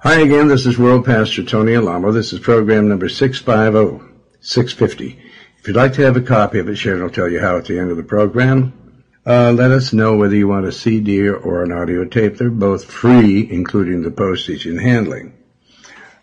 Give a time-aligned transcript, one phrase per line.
[0.00, 2.12] Hi again, this is World Pastor Tony Alamo.
[2.12, 5.18] This is program number 650, 650.
[5.58, 7.64] If you'd like to have a copy of it, Sharon will tell you how at
[7.64, 9.02] the end of the program.
[9.26, 12.36] Uh, let us know whether you want a CD or an audio tape.
[12.36, 15.36] They're both free, including the postage and handling.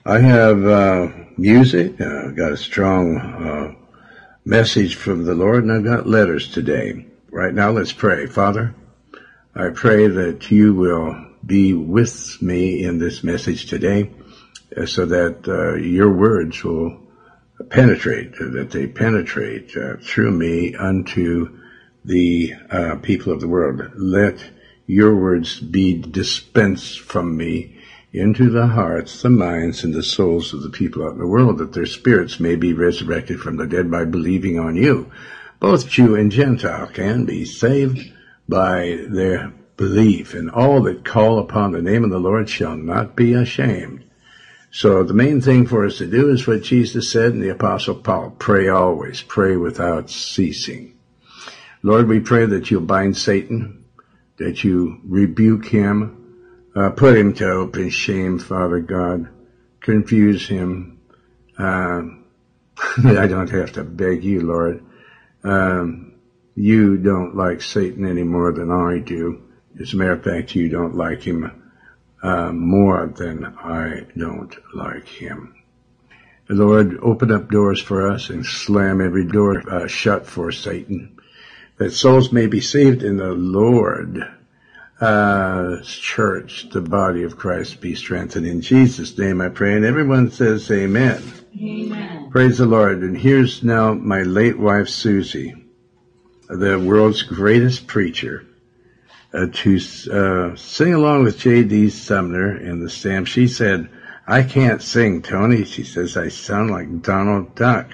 [0.05, 1.99] I have uh, music.
[1.99, 3.75] Uh, got a strong uh,
[4.45, 7.07] message from the Lord, and I've got letters today.
[7.29, 8.25] Right now, let's pray.
[8.25, 8.73] Father,
[9.53, 14.11] I pray that you will be with me in this message today
[14.75, 17.01] uh, so that uh, your words will
[17.69, 21.57] penetrate, that they penetrate uh, through me unto
[22.03, 23.81] the uh, people of the world.
[23.95, 24.43] Let
[24.87, 27.81] your words be dispensed from me
[28.13, 31.57] into the hearts, the minds, and the souls of the people out in the world,
[31.57, 35.11] that their spirits may be resurrected from the dead by believing on you.
[35.59, 38.11] Both Jew and Gentile can be saved
[38.47, 43.15] by their belief, and all that call upon the name of the Lord shall not
[43.15, 44.03] be ashamed.
[44.71, 47.95] So the main thing for us to do is what Jesus said in the Apostle
[47.95, 50.97] Paul, pray always, pray without ceasing.
[51.81, 53.85] Lord, we pray that you'll bind Satan,
[54.37, 56.35] that you rebuke him,
[56.75, 59.29] uh, put him to open shame, Father God,
[59.79, 60.99] confuse him.
[61.57, 62.01] Uh,
[63.05, 64.83] I don't have to beg you, Lord.
[65.43, 66.15] Um,
[66.55, 69.44] you don't like Satan any more than I do.
[69.79, 71.63] As a matter of fact, you don't like him
[72.23, 75.55] uh, more than I don't like him.
[76.47, 81.17] Lord, open up doors for us and slam every door uh, shut for Satan,
[81.77, 84.19] that souls may be saved in the Lord.
[85.01, 88.47] Uh, church, the body of Christ be strengthened.
[88.47, 91.21] In Jesus' name I pray, and everyone says amen.
[91.61, 92.29] Amen.
[92.31, 93.01] Praise the Lord.
[93.01, 95.53] And here's now my late wife, Susie,
[96.47, 98.45] the world's greatest preacher
[99.35, 99.79] uh, to
[100.11, 101.89] uh, sing along with J.D.
[101.89, 103.27] Sumner in the stamp.
[103.27, 103.89] She said,
[104.25, 105.65] I can't sing, Tony.
[105.65, 107.91] She says, I sound like Donald Duck.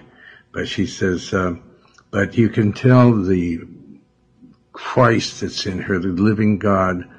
[0.53, 1.56] But she says, uh,
[2.11, 3.61] but you can tell the
[4.71, 7.10] Christ that's in her, the living God,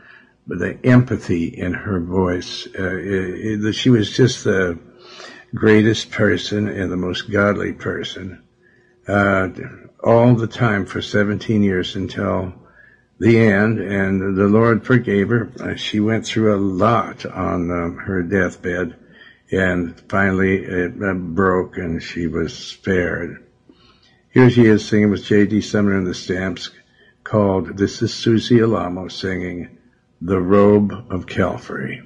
[0.46, 2.66] the empathy in her voice.
[2.66, 4.78] Uh, it, it, she was just the
[5.54, 8.42] greatest person and the most godly person.
[9.08, 9.48] Uh,
[10.04, 12.54] all the time for 17 years until
[13.18, 15.52] the end, and the Lord forgave her.
[15.60, 18.96] Uh, she went through a lot on um, her deathbed,
[19.50, 23.44] and finally it uh, broke, and she was spared.
[24.30, 25.60] Here she is singing with J.D.
[25.60, 26.70] Sumner and the Stamps,
[27.22, 29.78] called "This is Susie Alamo singing
[30.20, 32.02] the Robe of Calvary."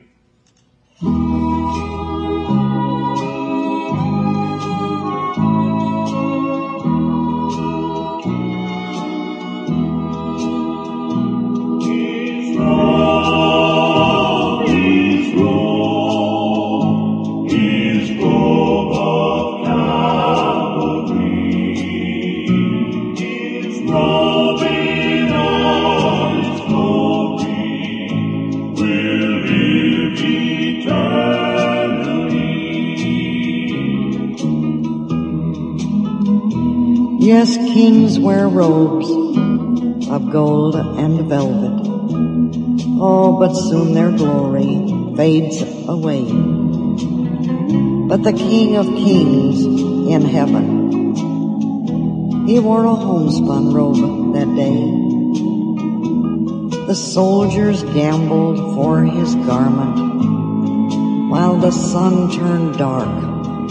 [37.46, 39.08] Yes, kings wear robes
[40.08, 41.86] of gold and velvet.
[43.00, 46.24] Oh, but soon their glory fades away.
[48.08, 51.14] But the King of Kings in heaven,
[52.48, 54.90] he wore a homespun robe that day.
[56.88, 63.06] The soldiers gambled for his garment while the sun turned dark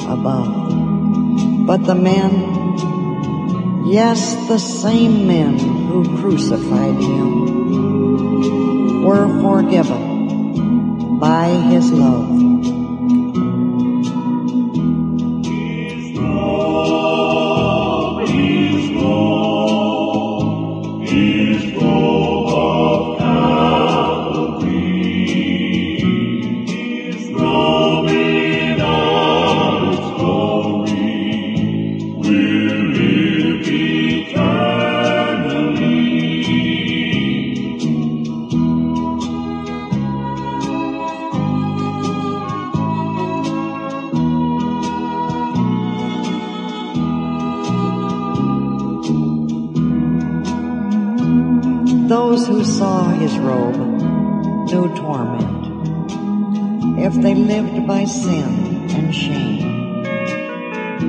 [0.07, 1.67] above.
[1.67, 2.54] But the men
[3.87, 7.43] Yes, the same men who crucified him
[9.03, 12.44] were forgiven by his love.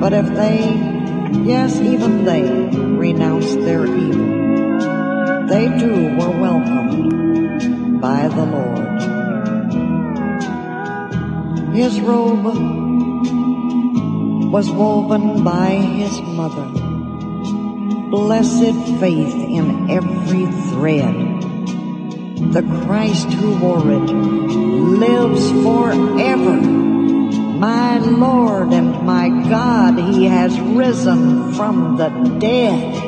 [0.07, 0.59] But if they,
[1.43, 2.43] yes, even they,
[2.79, 9.01] renounced their evil, they too were welcomed by the Lord.
[11.75, 12.45] His robe
[14.49, 16.69] was woven by his mother.
[18.09, 21.15] Blessed faith in every thread.
[22.53, 26.61] The Christ who wore it lives forever.
[27.59, 32.09] My Lord and my God, He has risen from the
[32.39, 33.06] dead.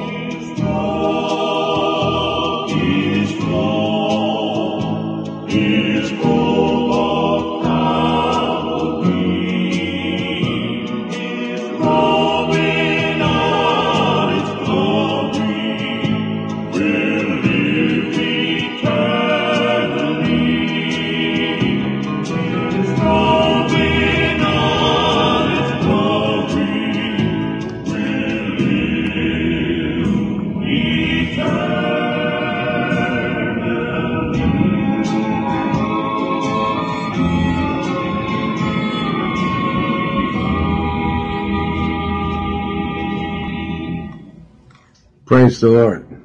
[45.39, 46.21] Praise the Lord.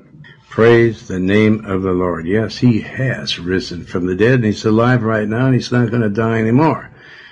[0.50, 2.26] Praise the name of the Lord.
[2.26, 5.90] Yes, He has risen from the dead and He's alive right now and He's not
[5.90, 6.90] going to die anymore.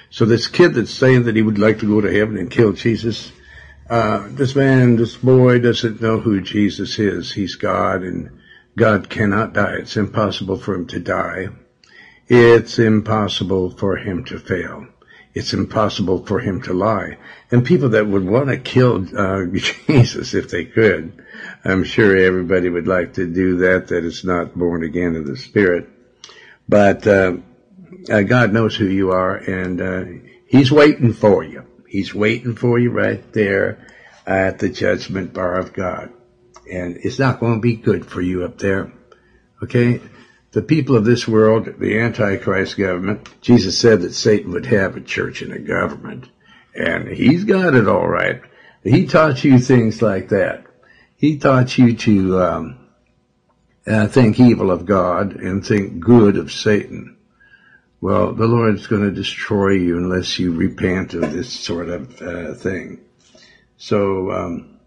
[0.09, 2.73] So this kid that's saying that he would like to go to heaven and kill
[2.73, 3.33] Jesus,
[3.91, 7.33] uh, this man, this boy doesn't know who Jesus is.
[7.33, 8.31] He's God and
[8.77, 9.79] God cannot die.
[9.81, 11.49] It's impossible for him to die.
[12.29, 14.87] It's impossible for him to fail.
[15.35, 17.17] It's impossible for him to lie.
[17.51, 19.47] And people that would want to kill uh,
[19.87, 21.25] Jesus if they could,
[21.65, 25.37] I'm sure everybody would like to do that, that is not born again of the
[25.37, 25.89] Spirit.
[26.69, 27.37] But uh,
[28.11, 30.05] uh, God knows who you are, and uh,
[30.47, 31.67] He's waiting for you.
[31.89, 33.87] He's waiting for you right there
[34.27, 36.13] at the judgment bar of God.
[36.71, 38.93] And it's not going to be good for you up there.
[39.63, 40.01] Okay?
[40.53, 45.01] The people of this world, the Antichrist government, Jesus said that Satan would have a
[45.01, 46.29] church and a government.
[46.75, 48.43] And he's got it all right.
[48.83, 50.67] He taught you things like that.
[51.17, 52.89] He taught you to um,
[53.87, 57.17] uh, think evil of God and think good of Satan.
[58.01, 62.55] Well, the Lord's going to destroy you unless you repent of this sort of uh,
[62.55, 63.01] thing.
[63.79, 64.81] So um,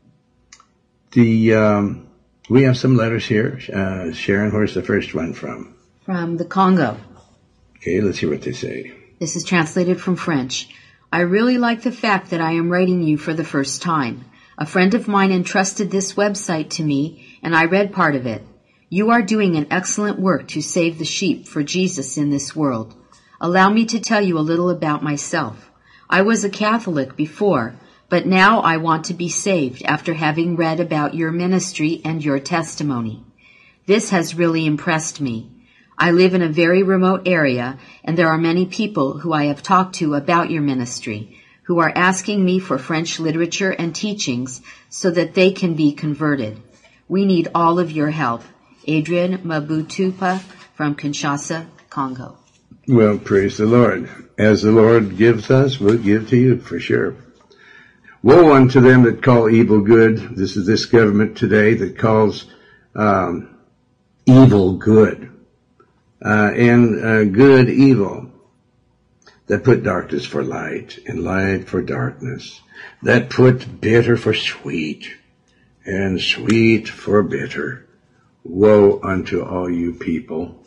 [1.11, 2.07] the um,
[2.49, 3.59] we have some letters here.
[3.73, 5.75] Uh, Sharon, where's the first one from?
[6.05, 6.97] From the Congo.
[7.77, 8.93] Okay, let's hear what they say.
[9.19, 10.69] This is translated from French.
[11.11, 14.25] I really like the fact that I am writing you for the first time.
[14.57, 18.41] A friend of mine entrusted this website to me, and I read part of it.
[18.89, 22.95] You are doing an excellent work to save the sheep for Jesus in this world.
[23.41, 25.71] Allow me to tell you a little about myself.
[26.09, 27.75] I was a Catholic before,
[28.09, 32.39] but now I want to be saved after having read about your ministry and your
[32.39, 33.23] testimony.
[33.85, 35.51] This has really impressed me.
[35.97, 39.63] I live in a very remote area, and there are many people who I have
[39.63, 45.09] talked to about your ministry who are asking me for French literature and teachings so
[45.11, 46.61] that they can be converted.
[47.07, 48.43] We need all of your help.
[48.85, 50.41] Adrian Mabutupa
[50.75, 52.37] from Kinshasa, Congo.
[52.87, 54.09] Well, praise the Lord.
[54.37, 57.15] As the Lord gives us, we'll give to you for sure.
[58.25, 60.17] Woe unto them that call evil good.
[60.35, 62.47] This is this government today that calls
[62.95, 63.55] um,
[64.25, 65.31] evil good
[66.25, 68.31] uh, and uh, good evil
[69.45, 72.61] that put darkness for light and light for darkness,
[73.03, 75.07] that put bitter for sweet
[75.85, 77.87] and sweet for bitter.
[78.43, 80.63] Woe unto all you people.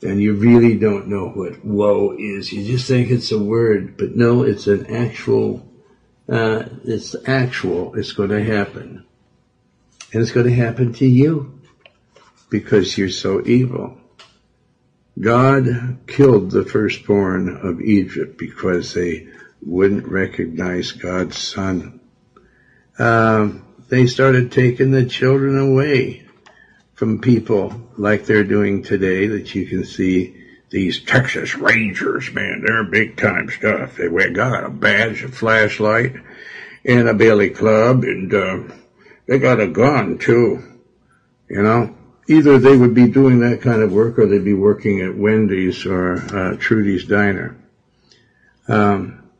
[0.00, 2.52] And you really don't know what woe is.
[2.52, 5.68] You just think it's a word, but no, it's an actual,
[6.28, 7.94] uh, it's actual.
[7.94, 9.04] It's going to happen.
[10.12, 11.60] And it's going to happen to you
[12.48, 13.98] because you're so evil.
[15.20, 19.28] God killed the firstborn of Egypt because they
[19.62, 22.00] wouldn't recognize God's son.
[22.98, 26.26] Um, they started taking the children away
[26.94, 30.43] from people like they're doing today that you can see
[30.74, 33.96] these Texas Rangers, man, they're big time stuff.
[33.96, 36.16] They got a badge, a flashlight,
[36.84, 38.74] and a billy club, and uh,
[39.26, 40.82] they got a gun too.
[41.48, 45.00] You know, either they would be doing that kind of work or they'd be working
[45.00, 47.56] at Wendy's or uh, Trudy's Diner.
[48.66, 49.30] Um,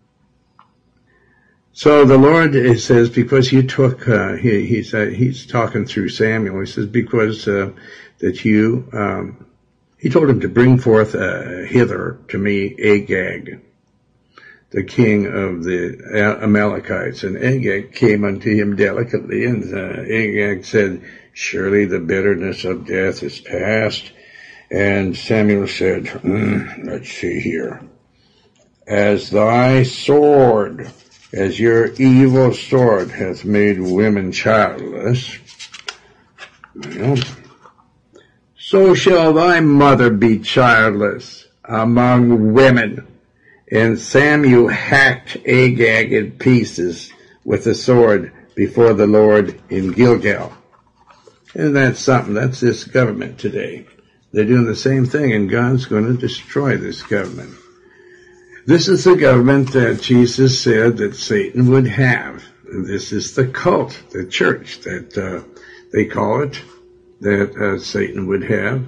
[1.73, 6.61] so the Lord says, because you took, uh, he, he said, he's talking through Samuel.
[6.61, 7.73] He says, because uh,
[8.21, 9.47] that you, um,
[10.05, 13.63] he told him to bring forth uh, hither to me Agag,
[14.69, 17.23] the king of the Amalekites.
[17.25, 23.23] And Agag came unto him delicately, and uh, Agag said, Surely the bitterness of death
[23.23, 24.13] is past.
[24.71, 27.81] And Samuel said, mm, let's see here.
[28.87, 30.93] as thy sword,
[31.33, 35.39] as your evil sword hath made women childless,
[36.75, 37.17] well,
[38.75, 43.07] so shall thy mother be childless among women.
[43.71, 47.13] And Samuel hacked Agag in pieces
[47.45, 50.53] with a sword before the Lord in Gilgal.
[51.55, 52.35] And that's something.
[52.35, 53.87] That's this government today.
[54.33, 57.55] They're doing the same thing, and God's going to destroy this government.
[58.67, 62.43] This is the government that Jesus said that Satan would have.
[62.69, 65.47] And This is the cult, the church that uh,
[65.93, 66.61] they call it,
[67.21, 68.87] that uh, Satan would have.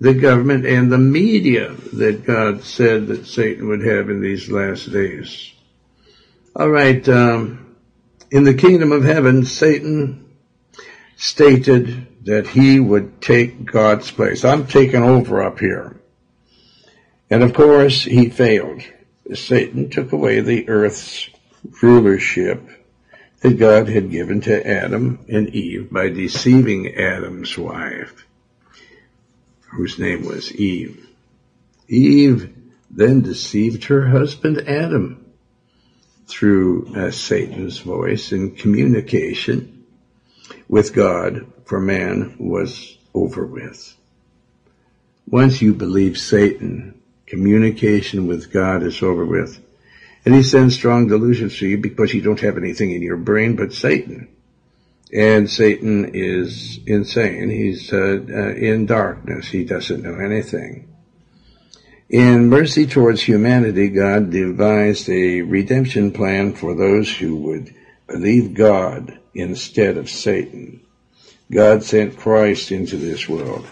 [0.00, 4.92] The government and the media that God said that Satan would have in these last
[4.92, 5.52] days.
[6.54, 7.76] All right, um,
[8.30, 10.36] in the kingdom of heaven, Satan
[11.16, 14.44] stated that he would take God's place.
[14.44, 16.00] I'm taking over up here.
[17.30, 18.82] And of course, he failed.
[19.34, 21.28] Satan took away the earth's
[21.82, 22.62] rulership
[23.40, 28.26] that God had given to Adam and Eve by deceiving Adam's wife,
[29.72, 31.06] whose name was Eve.
[31.88, 32.54] Eve
[32.90, 35.24] then deceived her husband Adam
[36.26, 39.84] through uh, Satan's voice and communication
[40.68, 43.94] with God for man was over with.
[45.26, 49.62] Once you believe Satan, Communication with God is over with.
[50.24, 53.56] And he sends strong delusions to you because you don't have anything in your brain
[53.56, 54.28] but Satan.
[55.12, 57.48] And Satan is insane.
[57.48, 59.48] He's uh, uh, in darkness.
[59.48, 60.88] He doesn't know anything.
[62.10, 67.74] In mercy towards humanity, God devised a redemption plan for those who would
[68.06, 70.80] believe God instead of Satan.
[71.50, 73.66] God sent Christ into this world.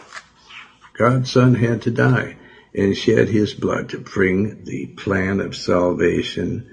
[0.95, 2.37] God's son had to die
[2.77, 6.71] and shed his blood to bring the plan of salvation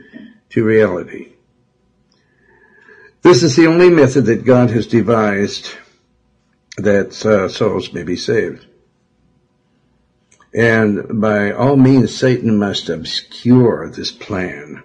[0.49, 1.29] to reality.
[3.21, 5.71] This is the only method that God has devised
[6.75, 8.65] that uh, souls may be saved.
[10.53, 14.83] And by all means, Satan must obscure this plan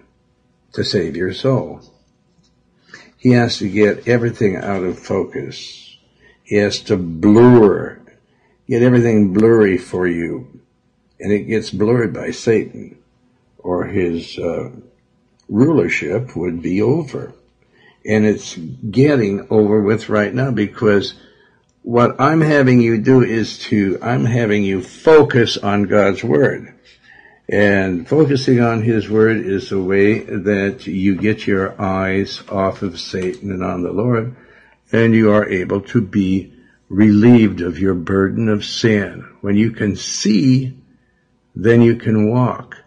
[0.71, 1.81] to save your soul.
[3.17, 5.97] He has to get everything out of focus.
[6.43, 7.99] He has to blur,
[8.67, 10.59] get everything blurry for you
[11.19, 12.97] and it gets blurred by Satan,
[13.57, 14.69] or his uh,
[15.49, 17.33] rulership would be over.
[18.05, 21.15] And it's getting over with right now because
[21.81, 26.73] what I'm having you do is to, I'm having you focus on God's Word.
[27.51, 32.99] And focusing on His Word is the way that you get your eyes off of
[32.99, 34.35] Satan and on the Lord,
[34.91, 36.53] and you are able to be
[36.89, 39.27] relieved of your burden of sin.
[39.41, 40.77] When you can see
[41.55, 42.77] then you can walk.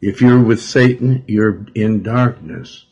[0.00, 2.84] If you're with Satan, you're in darkness.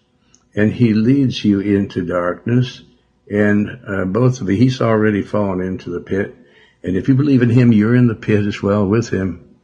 [0.54, 2.82] And he leads you into darkness.
[3.30, 6.34] And uh, both of you, he's already fallen into the pit.
[6.82, 9.56] And if you believe in him, you're in the pit as well with him.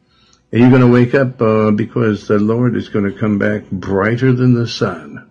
[0.50, 3.71] And you're going to wake up uh, because the Lord is going to come back
[3.71, 5.30] brighter than the sun.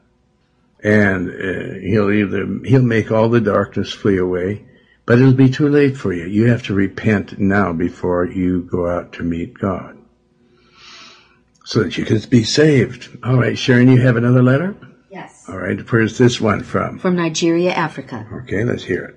[0.84, 4.66] And uh, he'll either, he'll make all the darkness flee away,
[5.06, 6.26] but it'll be too late for you.
[6.26, 9.97] You have to repent now before you go out to meet God
[11.68, 13.10] so that you can be saved.
[13.26, 14.74] All right, Sharon, you have another letter?
[15.12, 15.44] Yes.
[15.50, 16.98] All right, where's this one from?
[16.98, 18.26] From Nigeria, Africa.
[18.44, 19.16] Okay, let's hear it.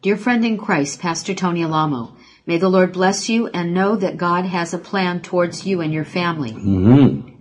[0.00, 2.16] Dear friend in Christ, Pastor Tony Alamo,
[2.46, 5.92] may the Lord bless you and know that God has a plan towards you and
[5.92, 6.52] your family.
[6.52, 7.34] Mm-hmm.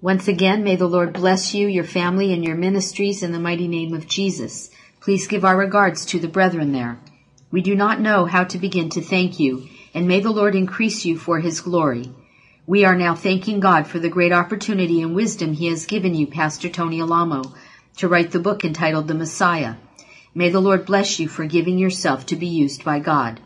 [0.00, 3.68] Once again, may the Lord bless you, your family, and your ministries in the mighty
[3.68, 4.70] name of Jesus.
[5.00, 6.98] Please give our regards to the brethren there.
[7.50, 11.04] We do not know how to begin to thank you, and may the Lord increase
[11.04, 12.10] you for his glory.
[12.64, 16.28] We are now thanking God for the great opportunity and wisdom He has given you,
[16.28, 17.42] Pastor Tony Alamo,
[17.96, 19.74] to write the book entitled The Messiah.
[20.32, 23.40] May the Lord bless you for giving yourself to be used by God.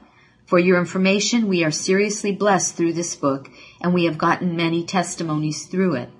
[0.44, 3.48] For your information, we are seriously blessed through this book,
[3.80, 6.10] and we have gotten many testimonies through it.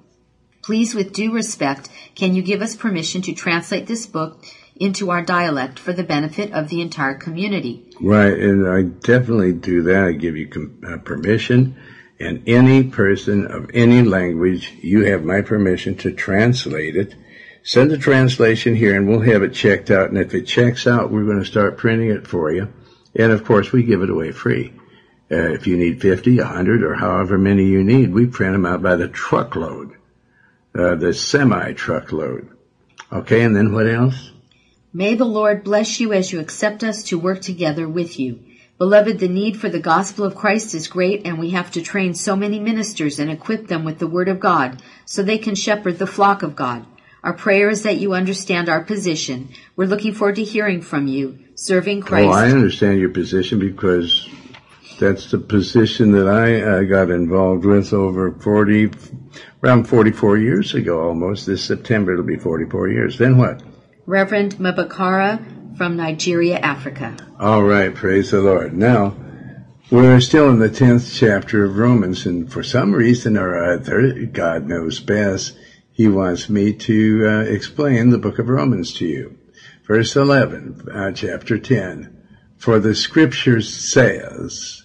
[0.62, 4.42] Please, with due respect, can you give us permission to translate this book
[4.74, 7.84] into our dialect for the benefit of the entire community?
[8.00, 10.04] Right, and I definitely do that.
[10.04, 11.76] I give you uh, permission
[12.18, 17.14] and any person of any language, you have my permission to translate it.
[17.62, 20.08] Send the translation here and we'll have it checked out.
[20.08, 22.73] And if it checks out, we're going to start printing it for you.
[23.14, 24.73] And of course, we give it away free.
[25.30, 28.82] Uh, if you need 50, 100, or however many you need, we print them out
[28.82, 29.96] by the truckload,
[30.78, 32.49] uh, the semi-truckload.
[33.12, 34.30] Okay, and then what else?
[34.92, 38.40] May the Lord bless you as you accept us to work together with you.
[38.78, 42.12] Beloved, the need for the gospel of Christ is great and we have to train
[42.12, 45.99] so many ministers and equip them with the word of God so they can shepherd
[45.99, 46.85] the flock of God.
[47.25, 49.49] Our prayer is that you understand our position.
[49.76, 52.28] We're looking forward to hearing from you, serving Christ.
[52.28, 54.28] Oh, I understand your position because
[55.00, 58.90] that's the position that I uh, got involved with over 40,
[59.64, 61.47] around 44 years ago almost.
[61.47, 63.16] This September it'll be 44 years.
[63.16, 63.62] Then what?
[64.04, 67.16] Reverend Mabakara from Nigeria, Africa.
[67.38, 68.73] All right, praise the Lord.
[68.73, 69.14] Now,
[69.90, 74.66] we're still in the 10th chapter of Romans, and for some reason or other, God
[74.66, 75.56] knows best,
[75.92, 79.38] He wants me to uh, explain the book of Romans to you.
[79.87, 82.12] Verse 11, uh, chapter 10.
[82.56, 84.85] For the scripture says,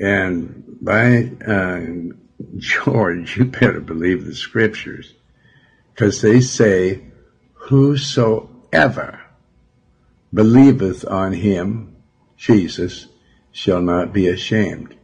[0.00, 1.82] and by uh,
[2.56, 5.12] George, you better believe the scriptures,
[5.94, 7.04] because they say,
[7.52, 9.21] whosoever
[10.32, 11.96] believeth on him,
[12.36, 13.06] Jesus,
[13.52, 14.94] shall not be ashamed.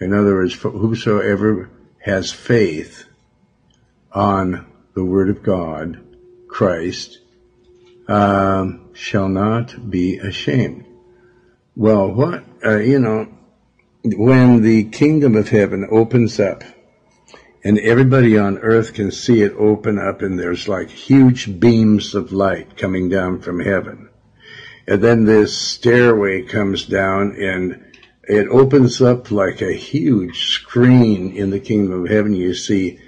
[0.00, 3.04] In other words, whosoever has faith
[4.12, 5.98] on the Word of God,
[6.46, 7.18] Christ,
[8.06, 10.86] um, shall not be ashamed.
[11.76, 13.28] Well, what, uh, you know,
[14.04, 16.62] when the kingdom of heaven opens up,
[17.64, 22.32] and everybody on earth can see it open up, and there's like huge beams of
[22.32, 24.07] light coming down from heaven
[24.88, 27.84] and then this stairway comes down and
[28.22, 32.32] it opens up like a huge screen in the kingdom of heaven.
[32.32, 32.98] You see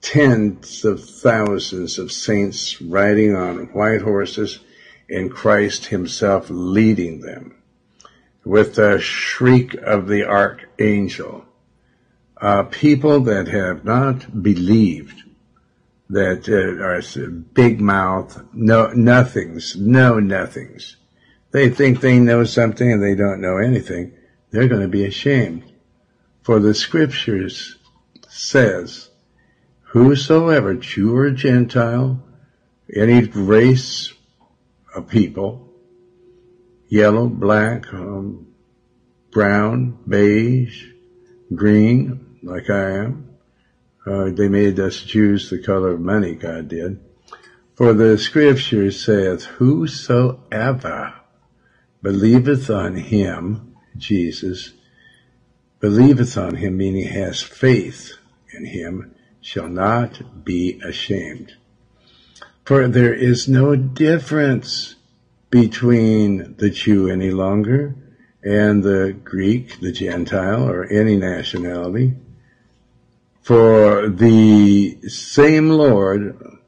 [0.00, 4.60] tens of thousands of saints riding on white horses
[5.10, 7.56] and Christ himself leading them
[8.44, 11.46] with the shriek of the archangel.
[12.40, 15.20] Uh, people that have not believed
[16.10, 20.96] that uh, are big mouth, no nothings, no nothings
[21.54, 24.12] they think they know something and they don't know anything,
[24.50, 25.62] they're going to be ashamed.
[26.42, 27.76] For the scriptures
[28.28, 29.08] says,
[29.82, 32.20] whosoever, Jew or Gentile,
[32.92, 34.12] any race
[34.96, 35.72] of people,
[36.88, 38.48] yellow, black, um,
[39.30, 40.88] brown, beige,
[41.54, 43.28] green, like I am.
[44.04, 46.98] Uh, they made us Jews the color of money, God did.
[47.76, 51.14] For the scripture saith, whosoever
[52.04, 54.74] believeth on him, Jesus,
[55.80, 58.12] believeth on him, meaning has faith
[58.52, 61.54] in him, shall not be ashamed.
[62.66, 64.96] For there is no difference
[65.48, 67.94] between the Jew any longer
[68.42, 72.16] and the Greek, the Gentile, or any nationality.
[73.40, 76.58] For the same Lord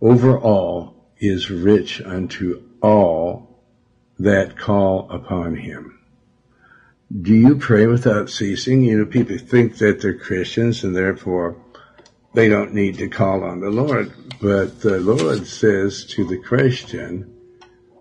[0.00, 3.47] over all is rich unto all
[4.18, 5.98] that call upon him.
[7.22, 8.82] Do you pray without ceasing?
[8.82, 11.56] You know, people think that they're Christians and therefore
[12.34, 14.12] they don't need to call on the Lord.
[14.40, 17.34] But the Lord says to the Christian,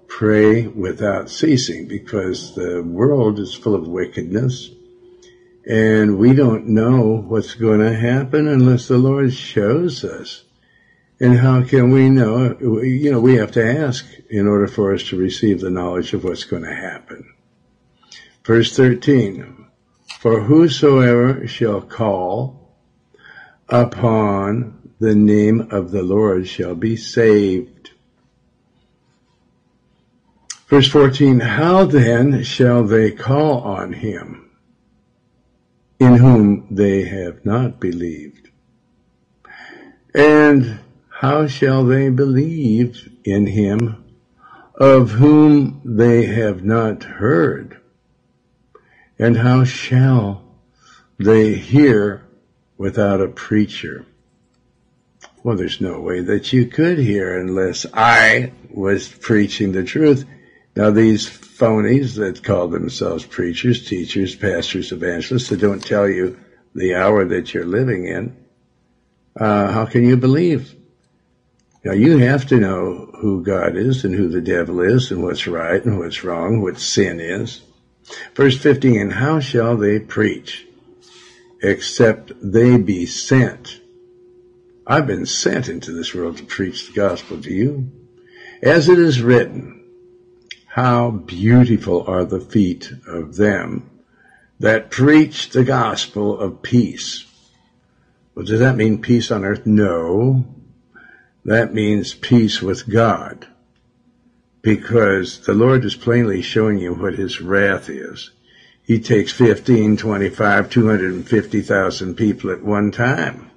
[0.08, 4.72] pray without ceasing because the world is full of wickedness
[5.68, 10.44] and we don't know what's going to happen unless the Lord shows us.
[11.20, 12.56] And how can we know?
[12.60, 16.24] You know, we have to ask in order for us to receive the knowledge of
[16.24, 17.34] what's going to happen.
[18.44, 19.66] Verse 13,
[20.20, 22.76] for whosoever shall call
[23.68, 27.92] upon the name of the Lord shall be saved.
[30.68, 34.52] Verse 14, how then shall they call on him
[36.00, 38.50] in whom they have not believed?
[40.14, 40.80] And
[41.20, 44.04] how shall they believe in him
[44.76, 47.76] of whom they have not heard?
[49.18, 50.44] And how shall
[51.18, 52.24] they hear
[52.78, 54.06] without a preacher?
[55.42, 60.24] Well, there's no way that you could hear unless I was preaching the truth.
[60.76, 66.40] Now these phonies that call themselves preachers, teachers, pastors, evangelists that don't tell you
[66.76, 68.38] the hour that you're living in,
[69.36, 70.76] uh, how can you believe?
[71.88, 75.48] Now you have to know who God is and who the devil is and what's
[75.48, 77.62] right and what's wrong, what sin is.
[78.36, 80.68] Verse 15, and how shall they preach
[81.64, 83.80] except they be sent?
[84.86, 87.90] I've been sent into this world to preach the gospel to you.
[88.62, 89.86] As it is written,
[90.66, 93.90] how beautiful are the feet of them
[94.60, 97.24] that preach the gospel of peace.
[98.36, 99.66] Well, does that mean peace on earth?
[99.66, 100.57] No.
[101.48, 103.48] That means peace with God.
[104.62, 108.32] Because the Lord is plainly showing you what his wrath is.
[108.84, 113.50] he takes 15, 25, 250,000 people at one time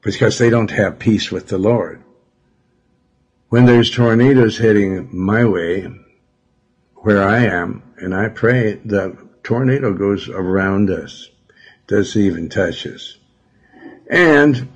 [0.00, 2.02] because they don't have peace with the Lord.
[3.48, 5.88] When there's tornadoes heading my way,
[6.96, 11.30] where I am, and I pray, the tornado goes around us,
[11.86, 13.16] doesn't even touch us.
[14.08, 14.68] And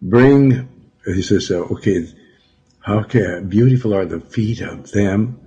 [0.00, 0.68] bring,
[1.04, 2.08] he says, okay,
[2.80, 5.40] how can, beautiful are the feet of them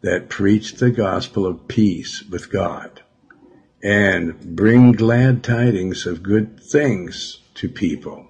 [0.00, 3.02] that preach the gospel of peace with God
[3.82, 8.26] and bring glad tidings of good things to people.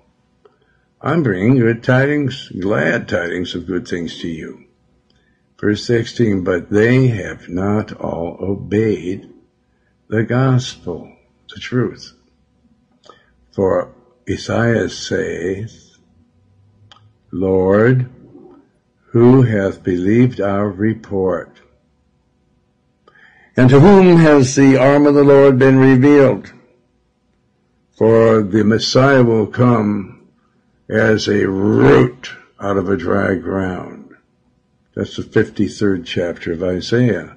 [1.00, 4.64] I'm bringing good tidings, glad tidings of good things to you.
[5.60, 9.32] Verse 16, but they have not all obeyed
[10.08, 11.12] the gospel,
[11.52, 12.12] the truth.
[13.52, 13.94] For
[14.30, 15.96] Isaiah says,
[17.30, 18.10] Lord,
[19.12, 21.60] who hath believed our report?
[23.56, 26.52] And to whom has the arm of the Lord been revealed?
[27.96, 30.28] For the Messiah will come
[30.88, 34.14] as a root out of a dry ground.
[34.94, 37.36] That's the 53rd chapter of Isaiah.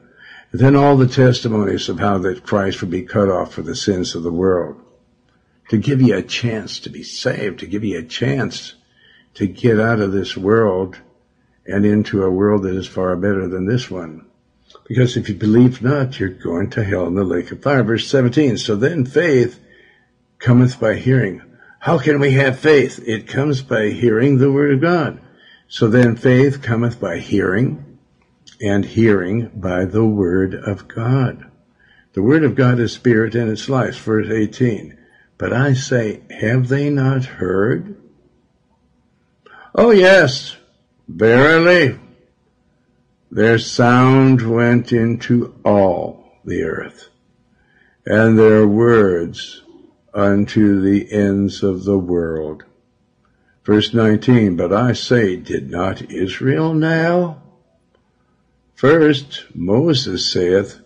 [0.52, 3.76] And then all the testimonies of how that Christ would be cut off for the
[3.76, 4.82] sins of the world.
[5.72, 8.76] To give you a chance to be saved, to give you a chance
[9.36, 10.98] to get out of this world
[11.66, 14.26] and into a world that is far better than this one.
[14.86, 17.84] Because if you believe not, you're going to hell in the lake of fire.
[17.84, 18.58] Verse 17.
[18.58, 19.62] So then faith
[20.40, 21.42] cometh by hearing.
[21.80, 23.02] How can we have faith?
[23.08, 25.22] It comes by hearing the word of God.
[25.70, 27.98] So then faith cometh by hearing,
[28.60, 31.50] and hearing by the word of God.
[32.12, 33.98] The word of God is spirit and its life.
[34.04, 34.98] Verse 18.
[35.42, 37.96] But I say, have they not heard?
[39.74, 40.56] Oh yes,
[41.08, 41.98] Verily,
[43.32, 47.10] their sound went into all the earth,
[48.06, 49.64] and their words
[50.14, 52.64] unto the ends of the world.
[53.66, 57.42] Verse 19, but I say, did not Israel now?
[58.76, 60.82] First, Moses saith,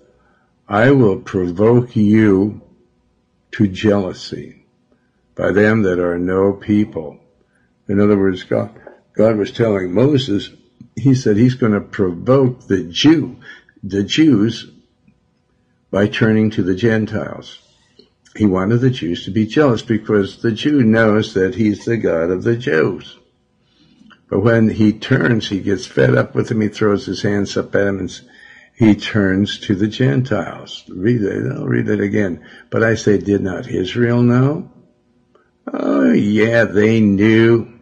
[0.65, 2.61] I will provoke you
[3.55, 4.65] to jealousy
[5.33, 7.17] by them that are no people.
[7.87, 8.77] In other words, God,
[9.13, 10.49] God was telling Moses,
[10.95, 13.37] he said he's going to provoke the Jew,
[13.81, 14.69] the Jews
[15.89, 17.61] by turning to the Gentiles.
[18.35, 22.31] He wanted the Jews to be jealous because the Jew knows that he's the God
[22.31, 23.17] of the Jews.
[24.29, 27.73] But when he turns, he gets fed up with them, he throws his hands up
[27.75, 28.21] at him and
[28.75, 30.83] he turns to the Gentiles.
[30.89, 32.45] Read it, I'll read it again.
[32.69, 34.69] But I say, did not Israel know?
[35.71, 37.75] Oh yeah, they knew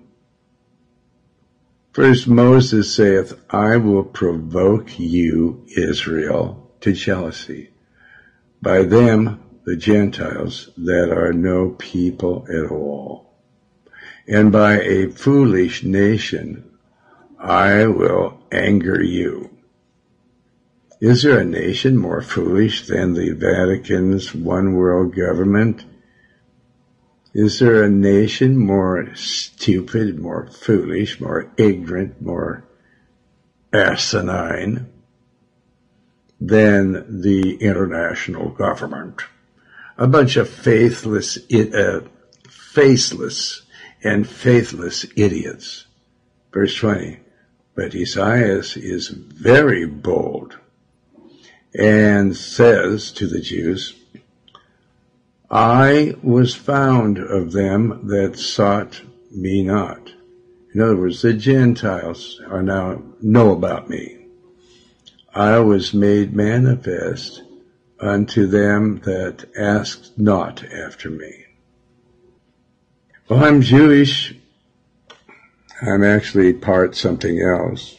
[1.93, 7.69] First Moses saith, I will provoke you, Israel, to jealousy.
[8.63, 13.35] By them, the Gentiles, that are no people at all.
[14.27, 16.71] And by a foolish nation,
[17.37, 19.52] I will anger you.
[21.03, 25.83] Is there a nation more foolish than the Vatican's one world government
[27.33, 32.63] is there a nation more stupid, more foolish, more ignorant, more
[33.73, 34.87] asinine
[36.39, 39.23] than the international government?
[39.97, 42.01] A bunch of faithless, uh,
[42.47, 43.63] faceless
[44.03, 45.87] and faithless idiots.
[46.51, 47.19] Verse 20.
[47.75, 50.42] But Isaiah is very bold
[51.77, 53.95] and says to the Jews,
[55.49, 60.11] I was found of them that sought me not.
[60.73, 64.25] In other words, the Gentiles are now know about me.
[65.33, 67.43] I was made manifest
[67.99, 71.45] unto them that asked not after me.
[73.29, 74.35] Well, I'm Jewish.
[75.81, 77.97] I'm actually part something else.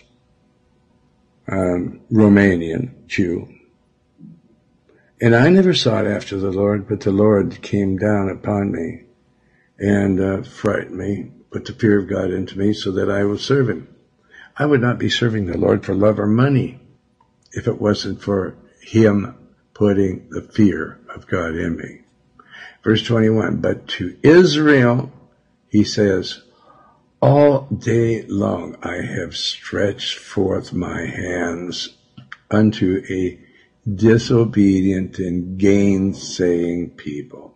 [1.48, 3.53] I'm Romanian Jew.
[5.24, 9.04] And I never sought after the Lord, but the Lord came down upon me
[9.78, 13.38] and uh, frightened me, put the fear of God into me so that I will
[13.38, 13.88] serve Him.
[14.58, 16.78] I would not be serving the Lord for love or money
[17.52, 19.34] if it wasn't for Him
[19.72, 22.02] putting the fear of God in me.
[22.82, 25.10] Verse 21, but to Israel,
[25.70, 26.42] He says,
[27.22, 31.96] all day long I have stretched forth my hands
[32.50, 33.38] unto a
[33.92, 37.54] disobedient and gainsaying people.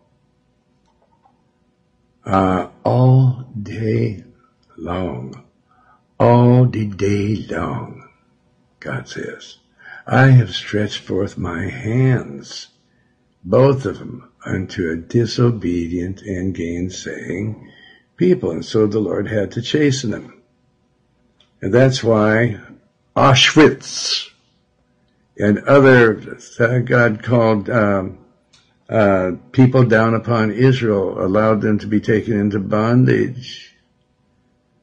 [2.24, 4.24] Uh, all day
[4.76, 5.44] long,
[6.20, 8.08] all the day long,
[8.80, 9.58] God says,
[10.06, 12.68] I have stretched forth my hands,
[13.42, 17.70] both of them, unto a disobedient and gainsaying
[18.16, 18.50] people.
[18.50, 20.42] And so the Lord had to chasten them.
[21.60, 22.60] And that's why
[23.16, 24.30] Auschwitz
[25.38, 26.14] and other,
[26.80, 28.18] God called um,
[28.88, 33.76] uh, people down upon Israel, allowed them to be taken into bondage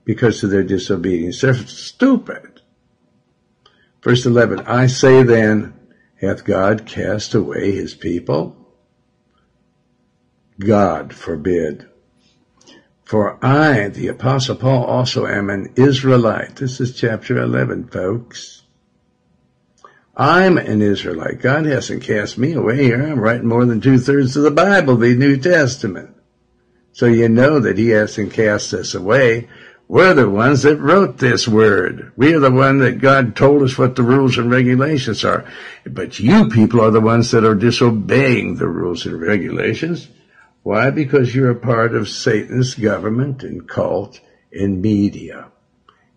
[0.05, 1.41] because of their disobedience.
[1.41, 2.61] They're stupid.
[4.01, 5.73] Verse 11, I say then,
[6.21, 8.55] hath God cast away his people?
[10.59, 11.89] God forbid.
[13.03, 16.55] For I, the apostle Paul, also am an Israelite.
[16.55, 18.64] This is chapter 11, folks.
[20.17, 21.41] I'm an Israelite.
[21.41, 23.01] God hasn't cast me away here.
[23.01, 26.15] I'm writing more than two thirds of the Bible, the New Testament.
[26.93, 29.49] So you know that he hasn't cast us away.
[29.87, 32.13] We're the ones that wrote this word.
[32.15, 35.45] We are the one that God told us what the rules and regulations are.
[35.85, 40.07] But you people are the ones that are disobeying the rules and regulations.
[40.63, 40.89] Why?
[40.89, 45.51] Because you're a part of Satan's government and cult and media.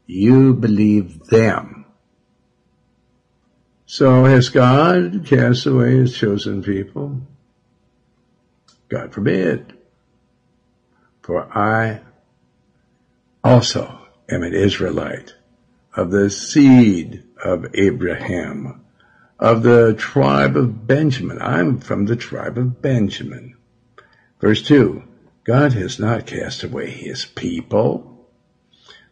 [0.07, 1.78] You believe them.
[3.91, 7.23] So has God cast away his chosen people?
[8.91, 9.73] God forbid.
[11.23, 12.03] For I
[13.43, 13.99] also
[14.29, 15.33] am an Israelite
[15.97, 18.85] of the seed of Abraham,
[19.39, 21.41] of the tribe of Benjamin.
[21.41, 23.57] I'm from the tribe of Benjamin.
[24.39, 25.03] Verse 2
[25.45, 28.29] God has not cast away his people,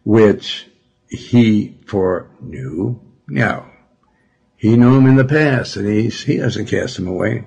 [0.04, 0.66] which
[1.08, 3.00] he foreknew.
[3.26, 3.70] Now,
[4.56, 7.44] he knew him in the past, and he's, he doesn't cast him away.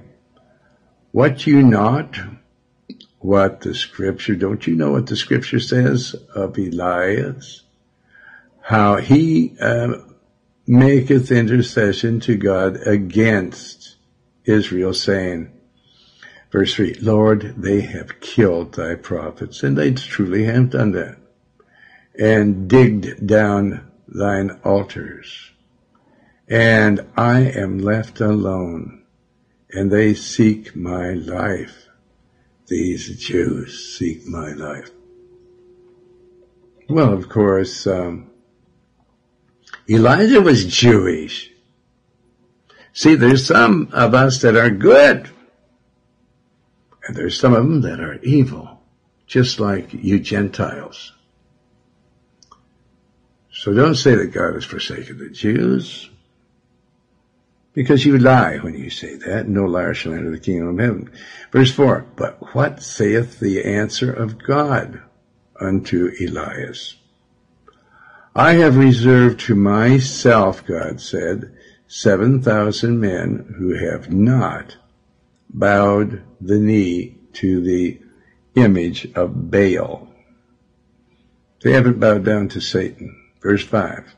[1.11, 2.19] What you not,
[3.17, 7.63] what the scripture, don't you know what the scripture says of Elias?
[8.61, 9.97] How he uh,
[10.67, 13.95] maketh intercession to God against
[14.45, 15.51] Israel, saying,
[16.51, 21.17] verse 3, Lord, they have killed thy prophets, and they truly have done that,
[22.19, 25.49] and digged down thine altars
[26.49, 29.03] and I am left alone,
[29.71, 31.87] and they seek my life.
[32.67, 34.89] These Jews seek my life.
[36.89, 38.31] Well, of course, um,
[39.87, 41.51] Elijah was Jewish.
[42.93, 45.29] See, there's some of us that are good,
[47.07, 48.81] and there's some of them that are evil,
[49.27, 51.13] just like you Gentiles.
[53.51, 56.09] So don't say that God has forsaken the Jews.
[57.79, 59.47] Because you lie when you say that.
[59.47, 61.11] No liar shall enter the kingdom of heaven.
[61.49, 62.07] Verse 4.
[62.17, 65.01] But what saith the answer of God
[65.61, 66.97] unto Elias?
[68.35, 71.55] I have reserved to myself, God said,
[71.87, 74.75] 7,000 men who have not
[75.49, 77.97] bowed the knee to the
[78.55, 80.13] image of Baal.
[81.61, 83.15] They haven't bowed down to Satan.
[83.41, 84.17] Verse 5.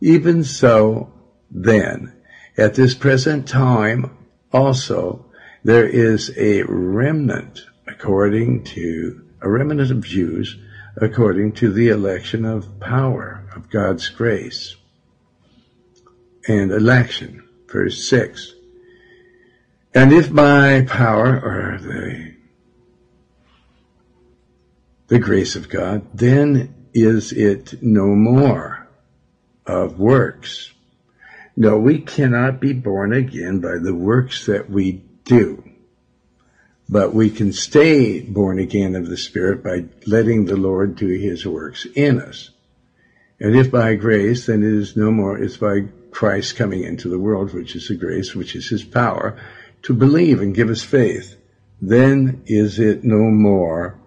[0.00, 1.12] Even so,
[1.50, 2.12] then,
[2.60, 4.14] at this present time,
[4.52, 5.24] also,
[5.64, 10.58] there is a remnant according to, a remnant of Jews
[10.96, 14.76] according to the election of power of God's grace
[16.46, 17.48] and election.
[17.66, 18.52] Verse 6.
[19.94, 22.34] And if by power or the,
[25.08, 28.86] the grace of God, then is it no more
[29.64, 30.72] of works.
[31.60, 35.62] No, we cannot be born again by the works that we do.
[36.88, 41.44] But we can stay born again of the Spirit by letting the Lord do His
[41.44, 42.48] works in us.
[43.38, 47.18] And if by grace, then it is no more, it's by Christ coming into the
[47.18, 49.38] world, which is the grace, which is His power,
[49.82, 51.36] to believe and give us faith.
[51.82, 53.98] Then is it no more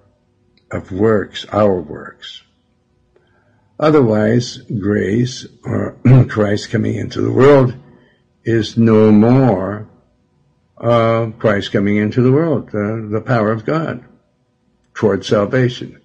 [0.71, 2.42] of works, our works.
[3.83, 5.97] Otherwise, grace or
[6.29, 7.75] Christ coming into the world
[8.45, 9.89] is no more
[10.77, 14.05] uh, Christ coming into the world, uh, the power of God
[14.93, 15.99] toward salvation.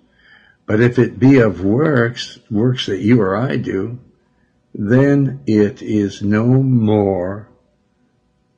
[0.67, 4.01] But if it be of works, works that you or I do,
[4.75, 7.49] then it is no more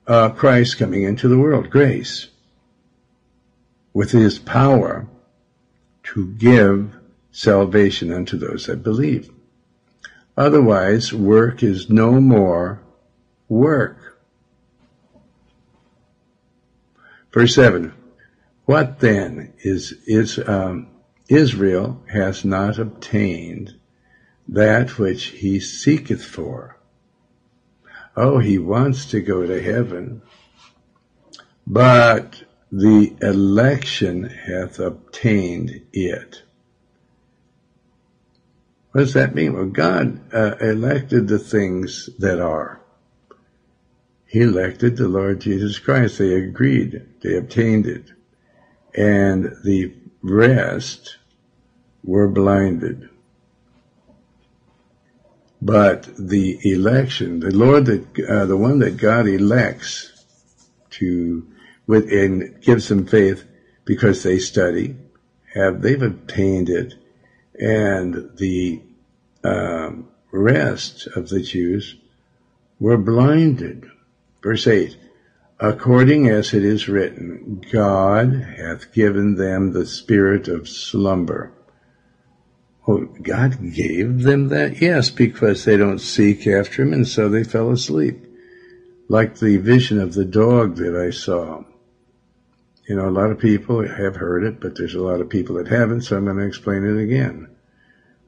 [0.06, 2.28] uh, Christ coming into the world, grace,
[3.92, 5.06] with his power
[6.04, 6.99] to give
[7.32, 9.30] salvation unto those that believe.
[10.36, 12.82] Otherwise, work is no more
[13.48, 14.18] work.
[17.32, 17.92] Verse 7.
[18.64, 20.88] What then is, is um,
[21.28, 23.74] Israel has not obtained
[24.48, 26.76] that which he seeketh for.
[28.16, 30.22] oh, he wants to go to heaven,
[31.66, 36.42] but the election hath obtained it.
[38.92, 39.53] What does that mean?
[39.53, 42.81] Well, God uh, elected the things that are.
[44.26, 46.18] He elected the Lord Jesus Christ.
[46.18, 47.07] They agreed.
[47.22, 48.07] They obtained it.
[48.96, 51.18] And the rest
[52.03, 53.09] were blinded.
[55.62, 60.24] But the election, the Lord that, uh, the one that God elects
[60.90, 61.46] to,
[61.87, 63.44] with, and gives them faith
[63.85, 64.96] because they study,
[65.55, 66.94] have, they've obtained it.
[67.58, 68.82] And the,
[69.44, 71.96] um, rest of the Jews
[72.78, 73.86] were blinded.
[74.42, 74.96] Verse 8,
[75.58, 81.52] according as it is written, God hath given them the spirit of slumber
[82.90, 84.80] well, God gave them that?
[84.80, 88.26] Yes, because they don't seek after Him, and so they fell asleep.
[89.08, 91.64] Like the vision of the dog that I saw.
[92.90, 95.55] You know, a lot of people have heard it, but there's a lot of people
[95.55, 97.46] that haven't, so I'm going to explain it again.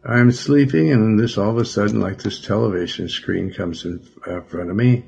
[0.05, 4.41] I'm sleeping, and this all of a sudden, like this television screen comes in uh,
[4.43, 5.05] front of me,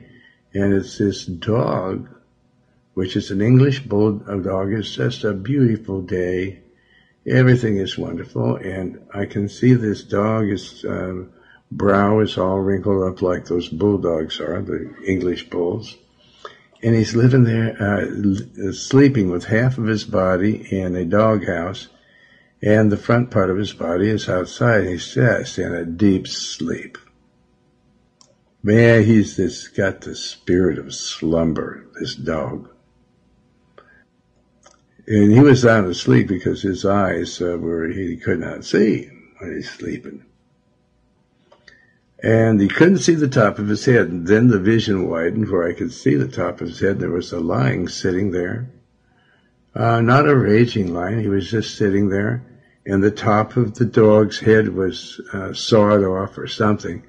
[0.54, 2.08] and it's this dog,
[2.94, 4.72] which is an English bulldog.
[4.72, 6.64] It's just a beautiful day
[7.24, 10.48] everything is wonderful, and I can see this dog.
[10.48, 11.30] His um,
[11.70, 15.96] brow is all wrinkled up like those bulldogs are, the English bulls,
[16.84, 21.88] and he's living there, uh, sleeping with half of his body in a doghouse,
[22.62, 24.86] and the front part of his body is outside.
[24.86, 26.98] He's just in a deep sleep.
[28.62, 31.86] Man, he's this got the spirit of slumber.
[31.98, 32.68] This dog
[35.06, 39.54] and he was sound asleep because his eyes uh, were he could not see when
[39.54, 40.24] he's sleeping
[42.24, 44.08] and he couldn't see the top of his head.
[44.08, 46.98] And then the vision widened where i could see the top of his head.
[46.98, 48.70] There was a lion sitting there.
[49.74, 51.20] Uh, not a raging lion.
[51.20, 52.42] He was just sitting there.
[52.86, 57.02] And the top of the dog's head was uh, sawed off or something.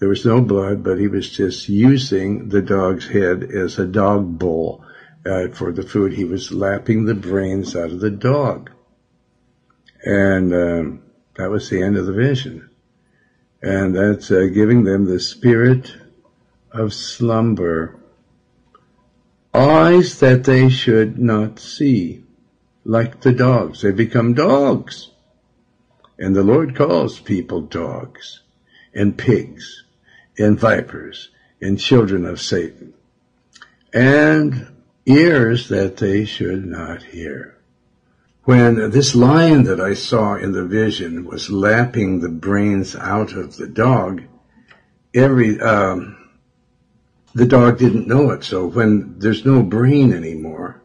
[0.00, 4.38] There was no blood but he was just using the dog's head as a dog
[4.38, 4.84] bowl
[5.24, 8.70] uh, for the food, he was lapping the brains out of the dog.
[10.04, 11.02] And um,
[11.36, 12.68] that was the end of the vision.
[13.62, 15.94] And that's uh, giving them the spirit
[16.72, 18.00] of slumber.
[19.54, 22.24] Eyes that they should not see,
[22.84, 23.82] like the dogs.
[23.82, 25.10] They become dogs.
[26.18, 28.40] And the Lord calls people dogs
[28.94, 29.84] and pigs
[30.38, 32.94] and vipers and children of Satan.
[33.92, 34.74] And
[35.06, 37.58] ears that they should not hear.
[38.44, 43.56] When this lion that I saw in the vision was lapping the brains out of
[43.56, 44.22] the dog,
[45.14, 46.16] every, um,
[47.34, 48.42] the dog didn't know it.
[48.42, 50.82] So when there's no brain anymore,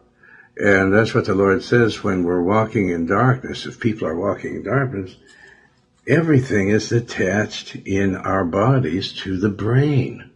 [0.55, 4.57] and that's what the Lord says when we're walking in darkness, if people are walking
[4.57, 5.15] in darkness,
[6.07, 10.29] everything is attached in our bodies to the brain.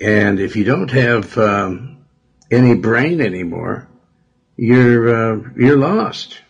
[0.00, 2.04] And if you don't have um,
[2.48, 3.87] any brain anymore,
[4.58, 6.40] you're uh, you're lost.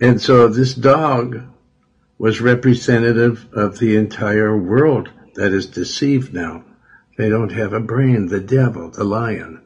[0.00, 1.42] And so this dog
[2.18, 6.64] was representative of the entire world that is deceived now.
[7.16, 8.26] They don't have a brain.
[8.26, 9.60] The devil, the lion,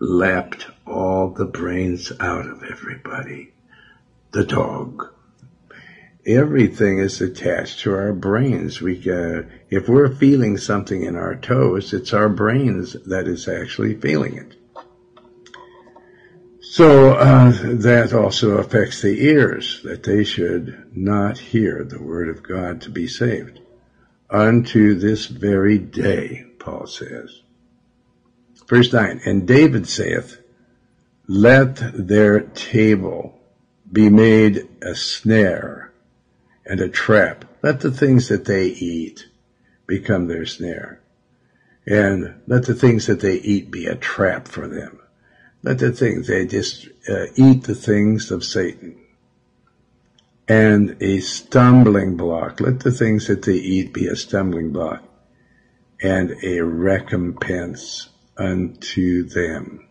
[0.00, 3.52] lapped all the brains out of everybody.
[4.32, 5.08] The dog
[6.26, 8.80] everything is attached to our brains.
[8.80, 13.94] We, uh, if we're feeling something in our toes, it's our brains that is actually
[13.94, 14.56] feeling it.
[16.76, 22.42] So uh, that also affects the ears, that they should not hear the word of
[22.42, 23.60] God to be saved.
[24.28, 27.40] Unto this very day, Paul says.
[28.68, 30.38] Verse 9, And David saith,
[31.26, 33.40] Let their table
[33.90, 35.94] be made a snare
[36.66, 37.46] and a trap.
[37.62, 39.26] Let the things that they eat
[39.86, 41.00] become their snare.
[41.86, 45.00] And let the things that they eat be a trap for them.
[45.66, 48.98] Let the things, they just uh, eat the things of Satan.
[50.48, 52.60] And a stumbling block.
[52.60, 55.02] Let the things that they eat be a stumbling block
[56.00, 59.88] and a recompense unto them.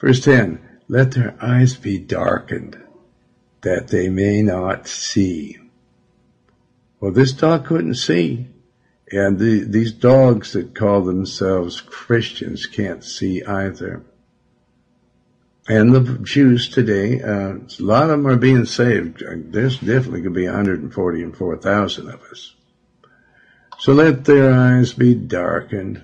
[0.00, 2.82] Verse 10, let their eyes be darkened
[3.60, 5.58] that they may not see
[7.00, 8.48] well, this dog couldn't see.
[9.10, 14.04] And the, these dogs that call themselves Christians can't see either.
[15.68, 19.22] And the Jews today, uh, a lot of them are being saved.
[19.52, 22.54] There's definitely going to be 144,000 of us.
[23.78, 26.02] So let their eyes be darkened,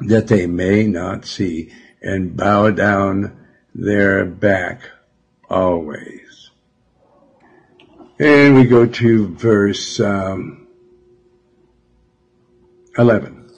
[0.00, 4.80] that they may not see, and bow down their back
[5.50, 6.50] always.
[8.18, 10.68] And we go to verse um,
[12.96, 13.50] 11.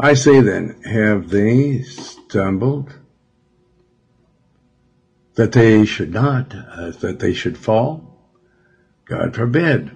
[0.00, 2.92] I say then, have they stumbled?
[5.34, 8.14] That they should not, uh, that they should fall?
[9.04, 9.90] God forbid.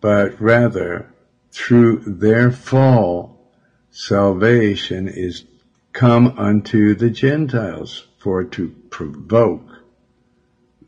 [0.00, 1.12] But rather,
[1.52, 3.52] through their fall,
[3.90, 5.44] salvation is
[5.92, 9.68] come unto the Gentiles for to provoke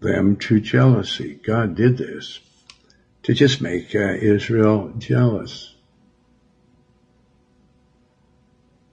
[0.01, 1.35] them to jealousy.
[1.35, 2.41] God did this
[3.23, 5.75] to just make uh, Israel jealous.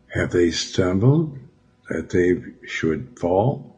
[0.09, 1.37] Have they stumbled
[1.89, 3.76] that they should fall?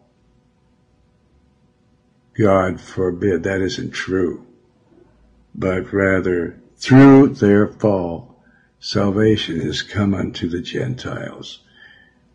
[2.40, 4.46] God forbid, that isn't true.
[5.54, 8.42] But rather, through their fall,
[8.80, 11.60] salvation is come unto the Gentiles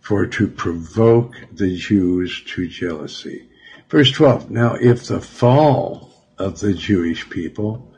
[0.01, 3.49] for to provoke the Jews to jealousy.
[3.89, 7.91] Verse 12, now if the fall of the Jewish people,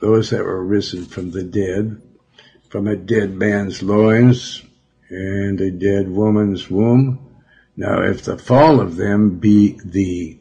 [0.00, 2.02] those that were risen from the dead,
[2.68, 4.62] from a dead man's loins
[5.08, 7.18] and a dead woman's womb,
[7.74, 10.38] now if the fall of them be the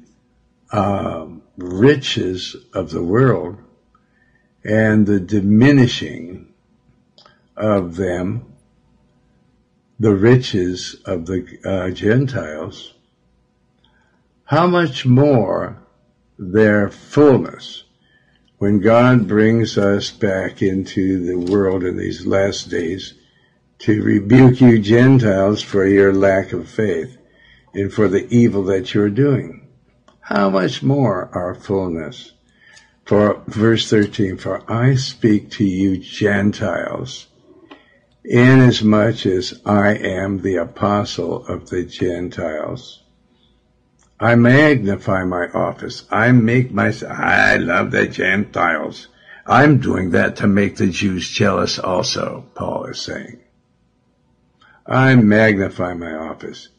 [0.73, 3.57] uh, riches of the world
[4.65, 6.53] and the diminishing
[7.55, 8.53] of them
[9.99, 12.93] the riches of the uh, Gentiles,
[14.43, 15.77] how much more
[16.37, 17.83] their fullness
[18.57, 23.13] when God brings us back into the world in these last days
[23.79, 27.17] to rebuke you Gentiles for your lack of faith
[27.73, 29.62] and for the evil that you're doing.
[30.23, 32.31] How much more our fullness?
[33.05, 37.27] For verse 13, for I speak to you Gentiles
[38.25, 43.03] inasmuch as I am the apostle of the Gentiles.
[44.19, 46.05] I magnify my office.
[46.09, 49.09] I make myself, I love the Gentiles.
[49.45, 53.41] I'm doing that to make the Jews jealous also, Paul is saying.
[54.85, 56.69] I magnify my office.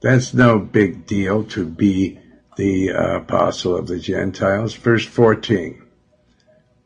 [0.00, 2.18] That's no big deal to be
[2.56, 4.74] the uh, apostle of the Gentiles.
[4.74, 5.82] Verse 14.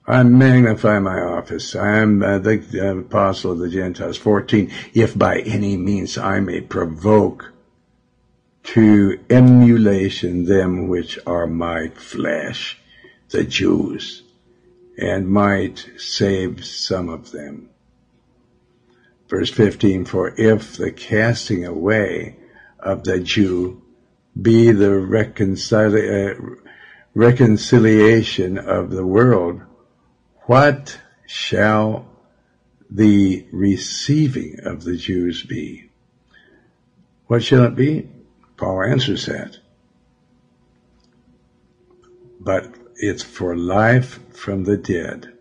[0.07, 1.75] I magnify my office.
[1.75, 4.19] I am uh, the uh, apostle of the Gentiles.
[4.19, 4.71] 14.
[4.93, 7.53] If by any means I may provoke
[8.65, 12.79] to emulation them which are my flesh,
[13.31, 14.23] the Jews,
[14.99, 17.71] and might save some of them.
[19.29, 22.37] Verse 15, for if the casting away
[22.79, 23.83] of the Jew
[24.41, 26.57] be the uh,
[27.15, 29.63] reconciliation of the world,
[30.43, 32.07] what shall
[32.91, 35.91] the receiving of the Jews be?
[37.27, 38.09] What shall it be?
[38.57, 39.59] Paul answers that.
[42.39, 45.33] But it's for life from the dead.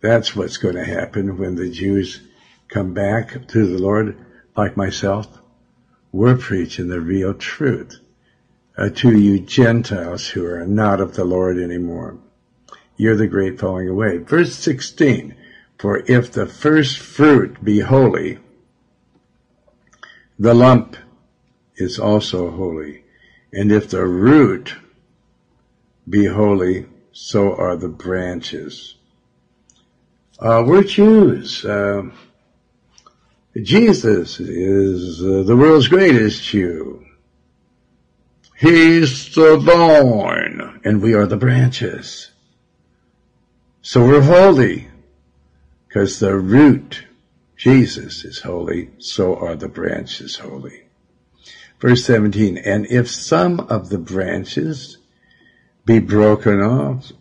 [0.00, 2.20] That's what's going to happen when the Jews
[2.68, 4.16] come back to the Lord,
[4.56, 5.26] like myself.
[6.12, 8.00] We're preaching the real truth
[8.76, 12.18] uh, to you Gentiles who are not of the Lord anymore
[12.98, 14.18] you're the great falling away.
[14.18, 15.34] Verse 16,
[15.78, 18.38] for if the first fruit be holy,
[20.38, 20.96] the lump
[21.76, 23.04] is also holy.
[23.52, 24.74] And if the root
[26.08, 28.96] be holy, so are the branches.
[30.38, 31.64] Uh, we're Jews.
[31.64, 32.10] Uh,
[33.62, 37.04] Jesus is uh, the world's greatest Jew.
[38.56, 42.30] He's the vine, and we are the branches.
[43.82, 44.88] So we're holy
[45.86, 47.04] because the root,
[47.56, 50.84] Jesus, is holy, so are the branches holy.
[51.80, 54.98] Verse 17, and if some of the branches
[55.84, 57.12] be broken off,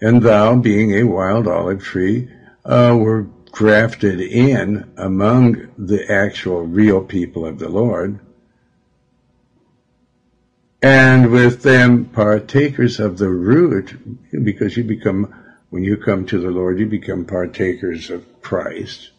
[0.00, 2.28] and thou, being a wild olive tree,
[2.64, 8.18] uh, were grafted in among the actual real people of the Lord,
[10.82, 13.94] and with them partakers of the root,
[14.44, 15.32] because you become,
[15.70, 19.10] when you come to the Lord, you become partakers of Christ,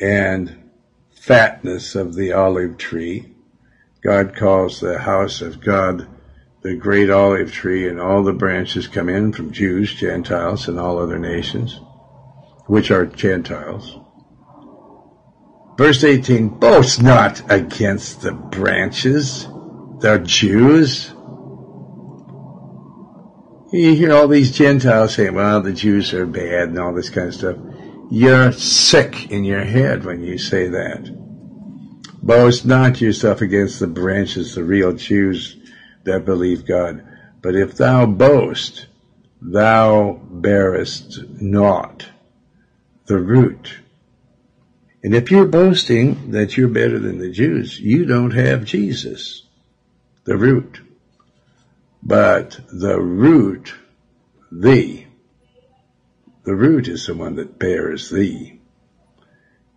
[0.00, 0.70] and
[1.12, 3.32] fatness of the olive tree.
[4.02, 6.08] God calls the house of God
[6.62, 10.98] the great olive tree, and all the branches come in from Jews, Gentiles, and all
[10.98, 11.78] other nations,
[12.66, 13.98] which are Gentiles.
[15.78, 19.46] Verse 18, boast not against the branches
[20.00, 21.12] the Jews?
[23.72, 27.28] You hear all these Gentiles saying, well, the Jews are bad and all this kind
[27.28, 27.56] of stuff.
[28.10, 31.10] You're sick in your head when you say that.
[32.22, 35.56] Boast not yourself against the branches, the real Jews
[36.04, 37.06] that believe God.
[37.42, 38.86] But if thou boast,
[39.40, 42.06] thou bearest naught,
[43.06, 43.78] the root.
[45.02, 49.46] And if you're boasting that you're better than the Jews, you don't have Jesus,
[50.24, 50.80] the root.
[52.02, 53.74] But the root,
[54.50, 55.06] thee,
[56.44, 58.60] the root is the one that bears thee.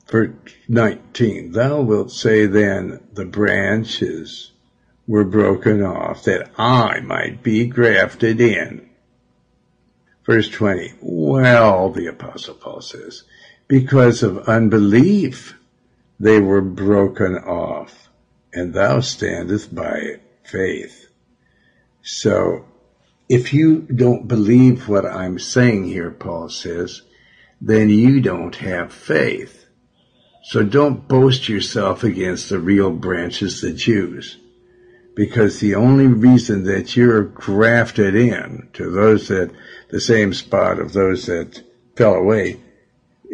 [0.08, 0.32] Verse
[0.68, 4.52] 19, thou wilt say then, the branches
[5.08, 8.89] were broken off that I might be grafted in.
[10.30, 13.24] Verse 20, well, the apostle Paul says,
[13.68, 15.58] because of unbelief
[16.20, 18.10] they were broken off,
[18.54, 21.10] and thou standest by faith.
[22.04, 22.66] So
[23.28, 27.02] if you don't believe what I'm saying here, Paul says,
[27.60, 29.66] then you don't have faith.
[30.44, 34.38] So don't boast yourself against the real branches, the Jews,
[35.20, 39.52] because the only reason that you're grafted in to those that,
[39.90, 41.62] the same spot of those that
[41.98, 42.58] fell away,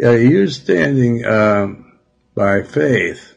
[0.01, 1.99] uh, you're standing um,
[2.33, 3.35] by faith.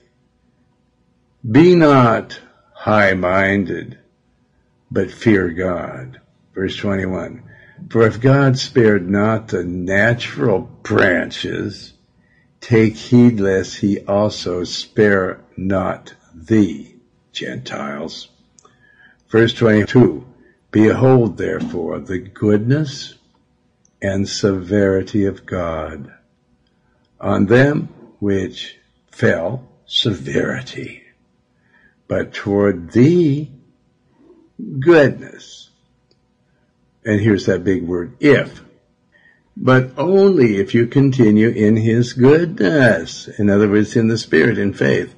[1.46, 2.40] Be not
[2.72, 3.98] high-minded
[4.90, 6.18] but fear God.
[6.54, 7.42] Verse 21.
[7.90, 11.92] For if God spared not the natural branches,
[12.62, 16.96] take heed lest he also spare not thee,
[17.32, 18.28] Gentiles.
[19.28, 20.24] Verse 22.
[20.70, 23.14] Behold therefore the goodness
[24.00, 26.12] and severity of God
[27.20, 27.88] on them
[28.20, 28.78] which
[29.10, 31.02] fell severity,
[32.06, 33.50] but toward thee
[34.78, 35.70] goodness.
[37.04, 38.62] And here's that big word, if.
[39.56, 43.28] But only if you continue in his goodness.
[43.38, 45.14] In other words, in the spirit, in faith.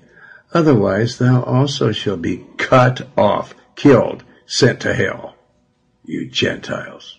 [0.53, 5.35] Otherwise, thou also shall be cut off, killed, sent to hell,
[6.05, 7.19] you Gentiles.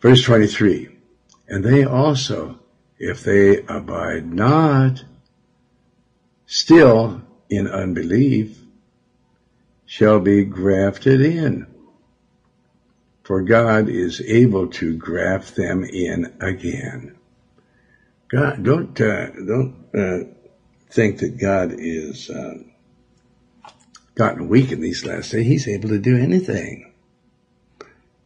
[0.00, 0.88] Verse 23.
[1.48, 2.60] And they also,
[2.98, 5.04] if they abide not,
[6.46, 8.60] still in unbelief,
[9.86, 11.66] shall be grafted in.
[13.22, 17.16] For God is able to graft them in again.
[18.28, 20.18] God, don't, uh, don't, uh,
[20.90, 22.58] think that God is, uh,
[24.18, 25.46] gotten weak in these last days.
[25.46, 26.92] He's able to do anything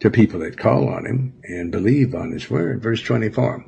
[0.00, 2.82] to people that call on him and believe on his word.
[2.82, 3.66] Verse 24.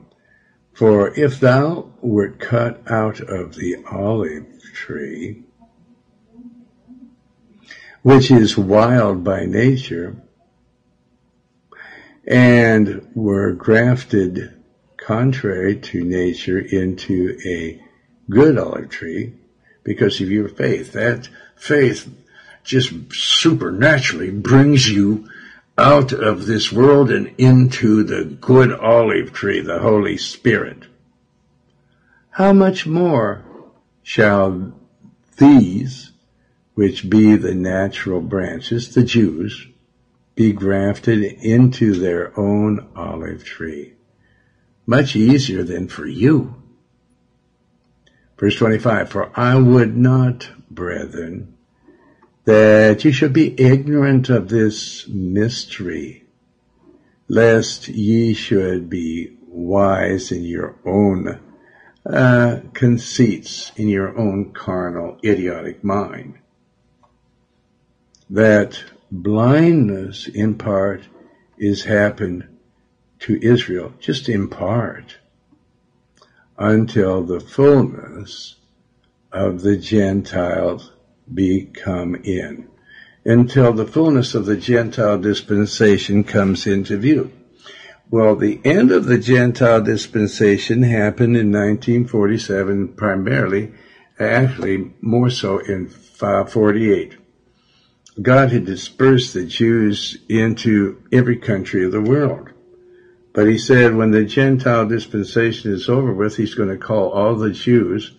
[0.73, 5.45] For if thou wert cut out of the olive tree,
[8.03, 10.17] which is wild by nature,
[12.27, 14.63] and were grafted
[14.97, 17.81] contrary to nature into a
[18.31, 19.35] good olive tree
[19.85, 20.93] because of your faith.
[20.93, 22.13] That faith
[22.65, 25.29] just supernaturally brings you
[25.77, 30.85] out of this world and into the good olive tree, the Holy Spirit.
[32.31, 33.45] How much more
[34.03, 34.73] shall
[35.37, 36.13] these
[36.75, 39.69] which be the natural branches, the Jews,
[40.35, 43.95] be grafted into their own olive tree.
[44.87, 46.63] Much easier than for you.
[48.45, 51.57] Verse 25, For I would not, brethren,
[52.45, 56.25] that you should be ignorant of this mystery,
[57.27, 61.41] lest ye should be wise in your own
[62.05, 66.35] uh, conceits, in your own carnal, idiotic mind.
[68.29, 71.05] That blindness in part
[71.57, 72.47] is happened
[73.21, 75.17] to Israel, just in part,
[76.59, 78.57] until the fullness
[79.33, 80.93] of the Gentiles
[81.33, 82.69] be come in,
[83.25, 87.33] until the fullness of the Gentile dispensation comes into view.
[88.11, 93.73] Well, the end of the Gentile dispensation happened in 1947 primarily,
[94.21, 97.17] actually more so in 548.
[98.23, 102.51] God had dispersed the Jews into every country of the world.
[103.35, 107.35] But he said when the Gentile dispensation is over with, he's going to call all
[107.35, 108.13] the Jews,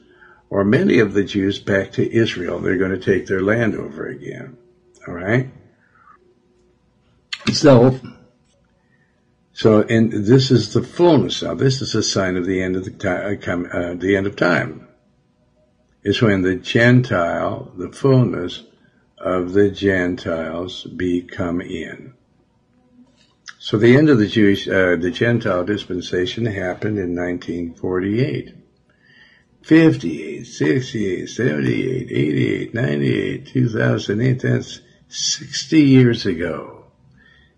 [0.49, 2.59] or many of the Jews, back to Israel.
[2.59, 4.57] They're going to take their land over again.
[5.07, 5.49] All right?
[7.53, 7.97] So,
[9.53, 11.53] so, and this is the fullness now.
[11.53, 14.89] This is a sign of the end of the time, uh, the end of time.
[16.03, 18.63] It's when the Gentile, the fullness,
[19.18, 22.14] of the Gentiles be come in.
[23.60, 28.53] So the end of the Jewish, uh, the Gentile dispensation happened in 1948.
[29.64, 36.86] 58, 68, 78, 88, 98, 2008, that's 60 years ago.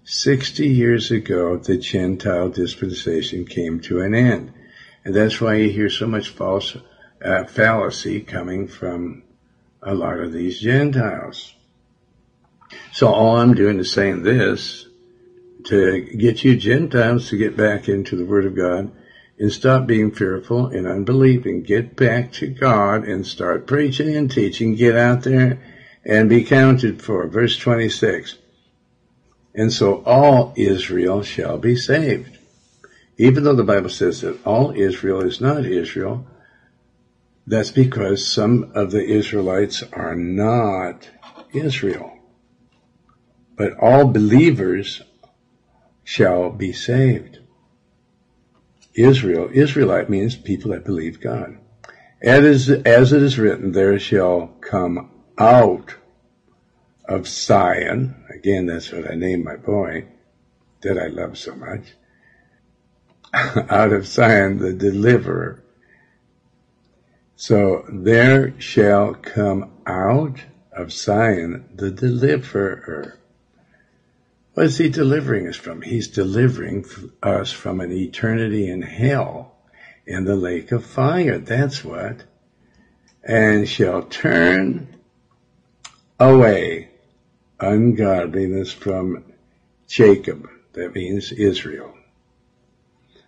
[0.06, 4.54] 60 years ago, the Gentile dispensation came to an end.
[5.04, 6.78] And that's why you hear so much false
[7.22, 9.24] uh, fallacy coming from
[9.82, 11.54] a lot of these Gentiles.
[12.94, 14.87] So all I'm doing is saying this
[15.66, 18.92] to get you Gentiles to get back into the Word of God
[19.40, 21.64] and stop being fearful and unbelieving.
[21.64, 24.76] Get back to God and start preaching and teaching.
[24.76, 25.62] Get out there
[26.06, 27.28] and be counted for.
[27.28, 28.38] Verse 26.
[29.54, 32.38] And so all Israel shall be saved.
[33.18, 36.28] Even though the Bible says that all Israel is not Israel,
[37.48, 41.10] that's because some of the Israelites are not
[41.54, 42.14] Israel.
[43.56, 45.02] But all believers
[46.08, 47.38] shall be saved.
[48.94, 51.58] Israel, Israelite means people that believe God.
[52.22, 55.96] As, as it is written, there shall come out
[57.10, 60.06] of Zion, again, that's what I named my boy,
[60.82, 61.94] that I love so much,
[63.70, 65.62] out of Zion, the deliverer.
[67.36, 70.40] So there shall come out
[70.72, 73.20] of Zion the deliverer.
[74.58, 75.84] What is he delivering us from?
[75.84, 76.84] He's delivering
[77.22, 79.56] us from an eternity in hell
[80.08, 81.38] in the lake of fire.
[81.38, 82.24] That's what.
[83.24, 84.96] And shall turn
[86.20, 86.90] away
[87.60, 89.26] ungodliness from
[89.88, 90.50] Jacob.
[90.74, 91.94] That means Israel.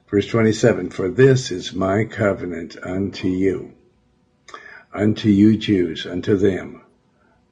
[0.10, 3.76] Verse 27, For this is my covenant unto you,
[4.92, 6.82] unto you Jews, unto them,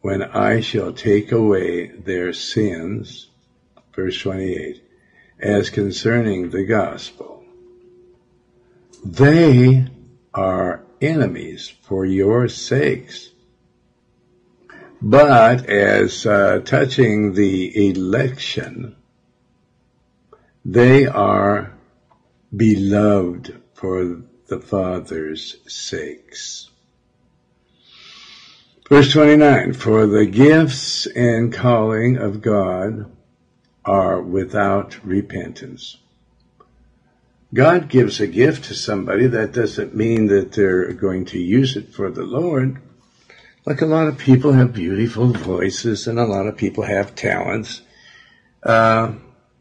[0.02, 3.28] when I shall take away their sins
[3.98, 4.80] verse 28,
[5.40, 7.44] as concerning the gospel.
[9.04, 9.88] They
[10.36, 13.32] are enemies for your sakes.
[15.02, 18.96] But as uh, touching the election,
[20.64, 21.74] they are
[22.56, 26.70] beloved for the Father's sakes.
[28.88, 33.12] Verse 29, for the gifts and calling of God
[33.88, 35.98] are without repentance.
[37.54, 39.26] God gives a gift to somebody.
[39.28, 42.82] That doesn't mean that they're going to use it for the Lord.
[43.66, 47.82] Like a lot of people have beautiful voices and a lot of people have talents.
[48.62, 49.14] Uh,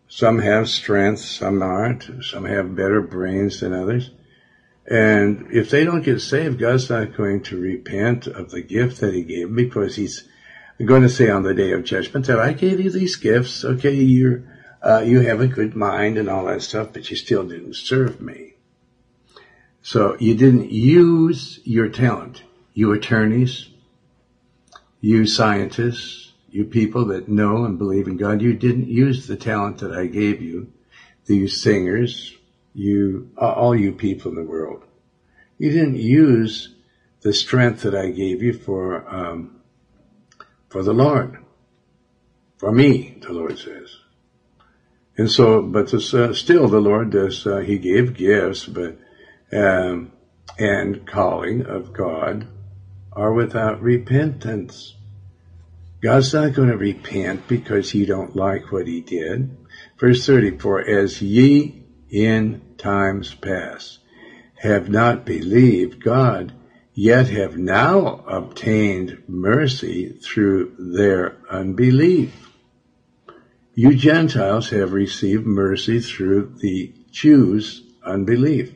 [0.08, 2.24] some have strength, some aren't.
[2.24, 4.10] Some have better brains than others.
[4.88, 9.14] And if they don't get saved, God's not going to repent of the gift that
[9.14, 10.28] He gave because He's
[10.84, 13.64] Going to say on the day of judgment that I gave you these gifts.
[13.64, 14.46] Okay, you
[14.82, 18.20] uh, you have a good mind and all that stuff, but you still didn't serve
[18.20, 18.54] me.
[19.80, 22.42] So you didn't use your talent.
[22.74, 23.68] You attorneys,
[25.00, 29.78] you scientists, you people that know and believe in God, you didn't use the talent
[29.78, 30.72] that I gave you.
[31.24, 32.34] These singers,
[32.74, 34.84] you, all you people in the world,
[35.58, 36.74] you didn't use
[37.22, 39.55] the strength that I gave you for um,
[40.68, 41.38] for the Lord.
[42.58, 43.96] For me, the Lord says.
[45.18, 48.98] And so, but this, uh, still the Lord does, uh, He gave gifts, but,
[49.52, 50.12] um,
[50.58, 52.46] and calling of God
[53.12, 54.94] are without repentance.
[56.02, 59.56] God's not going to repent because He don't like what he did.
[59.98, 63.98] Verse 34, as ye in times past
[64.56, 66.52] have not believed God,
[66.98, 72.50] yet have now obtained mercy through their unbelief.
[73.74, 78.74] You Gentiles have received mercy through the Jews' unbelief.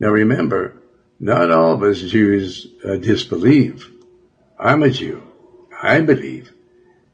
[0.00, 0.82] Now remember,
[1.20, 3.88] not all of us Jews uh, disbelieve.
[4.58, 5.22] I'm a Jew.
[5.80, 6.52] I believe.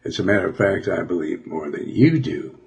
[0.07, 2.59] As a matter of fact, I believe more than you do.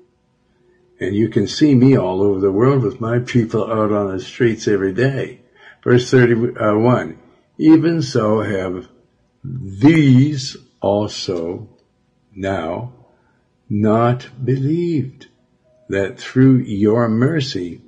[1.00, 4.22] And you can see me all over the world with my people out on the
[4.22, 5.42] streets every day.
[5.84, 7.18] Verse 31,
[7.58, 8.88] even so have
[9.44, 11.70] these also
[12.34, 12.94] now
[13.70, 15.28] not believed
[15.90, 17.82] that through your mercy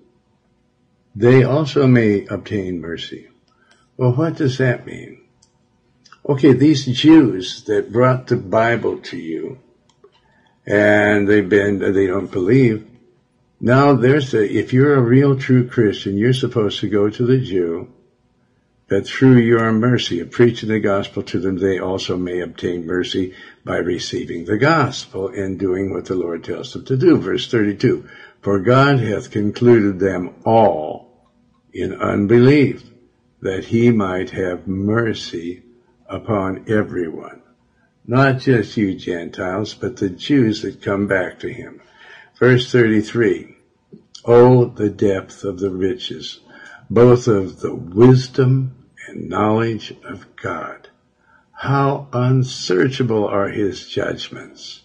[1.16, 3.30] they also may obtain mercy.
[3.96, 5.22] Well, what does that mean?
[6.28, 9.60] Okay, these Jews that brought the Bible to you
[10.66, 12.86] and they've been, they don't believe.
[13.62, 17.40] Now there's a, if you're a real true Christian, you're supposed to go to the
[17.40, 17.94] Jew
[18.88, 23.34] that through your mercy of preaching the gospel to them, they also may obtain mercy
[23.64, 27.18] by receiving the gospel and doing what the Lord tells them to do.
[27.18, 28.08] Verse 32,
[28.42, 31.06] for God hath concluded them all
[31.74, 32.84] in unbelief,
[33.42, 35.64] that he might have mercy
[36.08, 37.42] upon everyone.
[38.08, 41.82] Not just you Gentiles, but the Jews that come back to him.
[42.38, 43.56] Verse 33,
[44.26, 46.40] Oh, the depth of the riches
[46.90, 50.90] both of the wisdom and knowledge of God.
[51.52, 54.84] How unsearchable are his judgments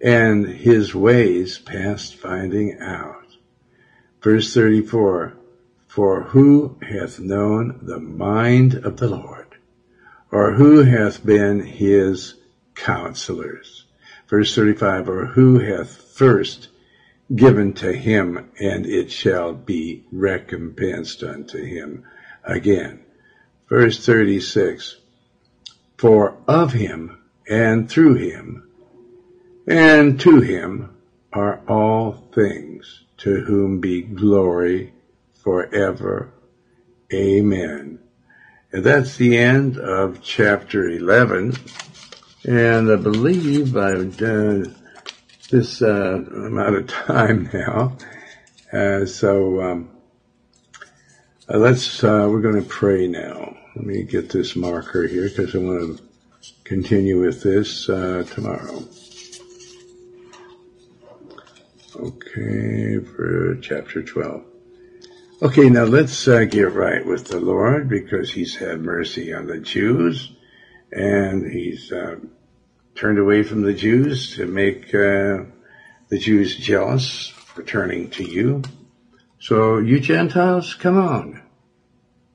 [0.00, 3.26] and his ways past finding out.
[4.20, 5.34] Verse 34,
[5.86, 9.46] for who hath known the mind of the Lord?
[10.30, 12.34] Or who hath been his
[12.74, 13.84] counselors?
[14.28, 16.68] Verse 35, or who hath first
[17.34, 22.04] given to him, and it shall be recompensed unto him
[22.44, 23.00] again.
[23.68, 24.96] Verse 36,
[25.96, 27.18] For of him,
[27.48, 28.68] and through him,
[29.66, 30.96] and to him
[31.32, 34.92] are all things, to whom be glory
[35.42, 36.32] forever.
[37.12, 37.98] Amen.
[38.72, 41.54] And that's the end of chapter 11.
[42.44, 44.74] And I believe I've done
[45.52, 47.96] this uh, amount of time now.
[48.72, 49.90] Uh, so um,
[51.48, 53.56] uh, let's uh, we're going to pray now.
[53.76, 56.04] Let me get this marker here because I want to
[56.64, 58.82] continue with this uh, tomorrow.
[61.94, 64.44] Okay, for chapter 12.
[65.42, 70.32] Okay, now let's get right with the Lord because He's had mercy on the Jews
[70.90, 71.92] and He's
[72.94, 75.44] turned away from the Jews to make uh,
[76.08, 78.62] the Jews jealous for turning to you.
[79.38, 81.42] So you Gentiles, come on.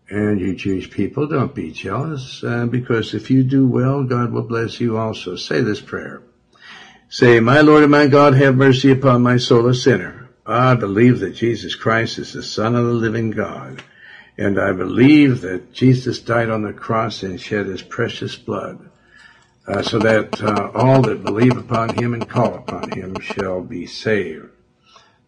[0.09, 4.43] And you Jewish people, don't be jealous, uh, because if you do well, God will
[4.43, 5.35] bless you also.
[5.35, 6.21] Say this prayer.
[7.09, 10.29] Say, my Lord and my God, have mercy upon my soul, a sinner.
[10.45, 13.83] I believe that Jesus Christ is the Son of the living God.
[14.37, 18.89] And I believe that Jesus died on the cross and shed his precious blood
[19.67, 23.85] uh, so that uh, all that believe upon him and call upon him shall be
[23.85, 24.49] saved.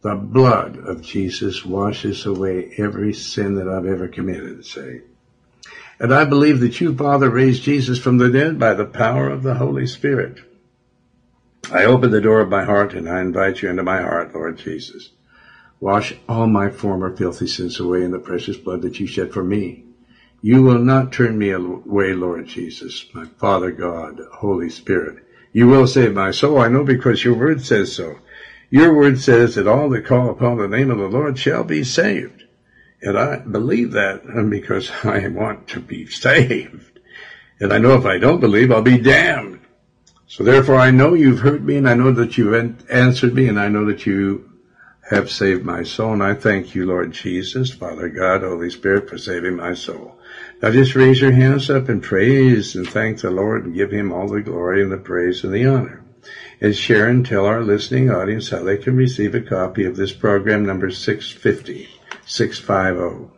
[0.02, 5.02] The blood of Jesus washes away every sin that I've ever committed, say.
[6.00, 9.44] And I believe that you, Father, raised Jesus from the dead by the power of
[9.44, 10.40] the Holy Spirit.
[11.70, 14.58] I open the door of my heart and I invite you into my heart, Lord
[14.58, 15.10] Jesus.
[15.82, 19.44] Wash all my former filthy sins away in the precious blood that you shed for
[19.44, 19.84] me.
[20.42, 25.24] You will not turn me away, Lord Jesus, my Father God, Holy Spirit.
[25.52, 28.20] You will save my soul, I know, because your word says so.
[28.70, 31.84] Your word says that all that call upon the name of the Lord shall be
[31.84, 32.44] saved.
[33.02, 37.00] And I believe that because I want to be saved.
[37.60, 39.60] And I know if I don't believe, I'll be damned.
[40.28, 42.54] So therefore I know you've heard me and I know that you've
[42.90, 44.50] answered me and I know that you
[45.10, 46.14] have saved my soul.
[46.14, 50.19] And I thank you, Lord Jesus, Father God, Holy Spirit, for saving my soul.
[50.62, 54.12] Now just raise your hands up and praise and thank the Lord and give him
[54.12, 56.03] all the glory and the praise and the honor.
[56.60, 60.66] And Sharon, tell our listening audience how they can receive a copy of this program
[60.66, 61.88] number 650,
[62.26, 63.32] 650.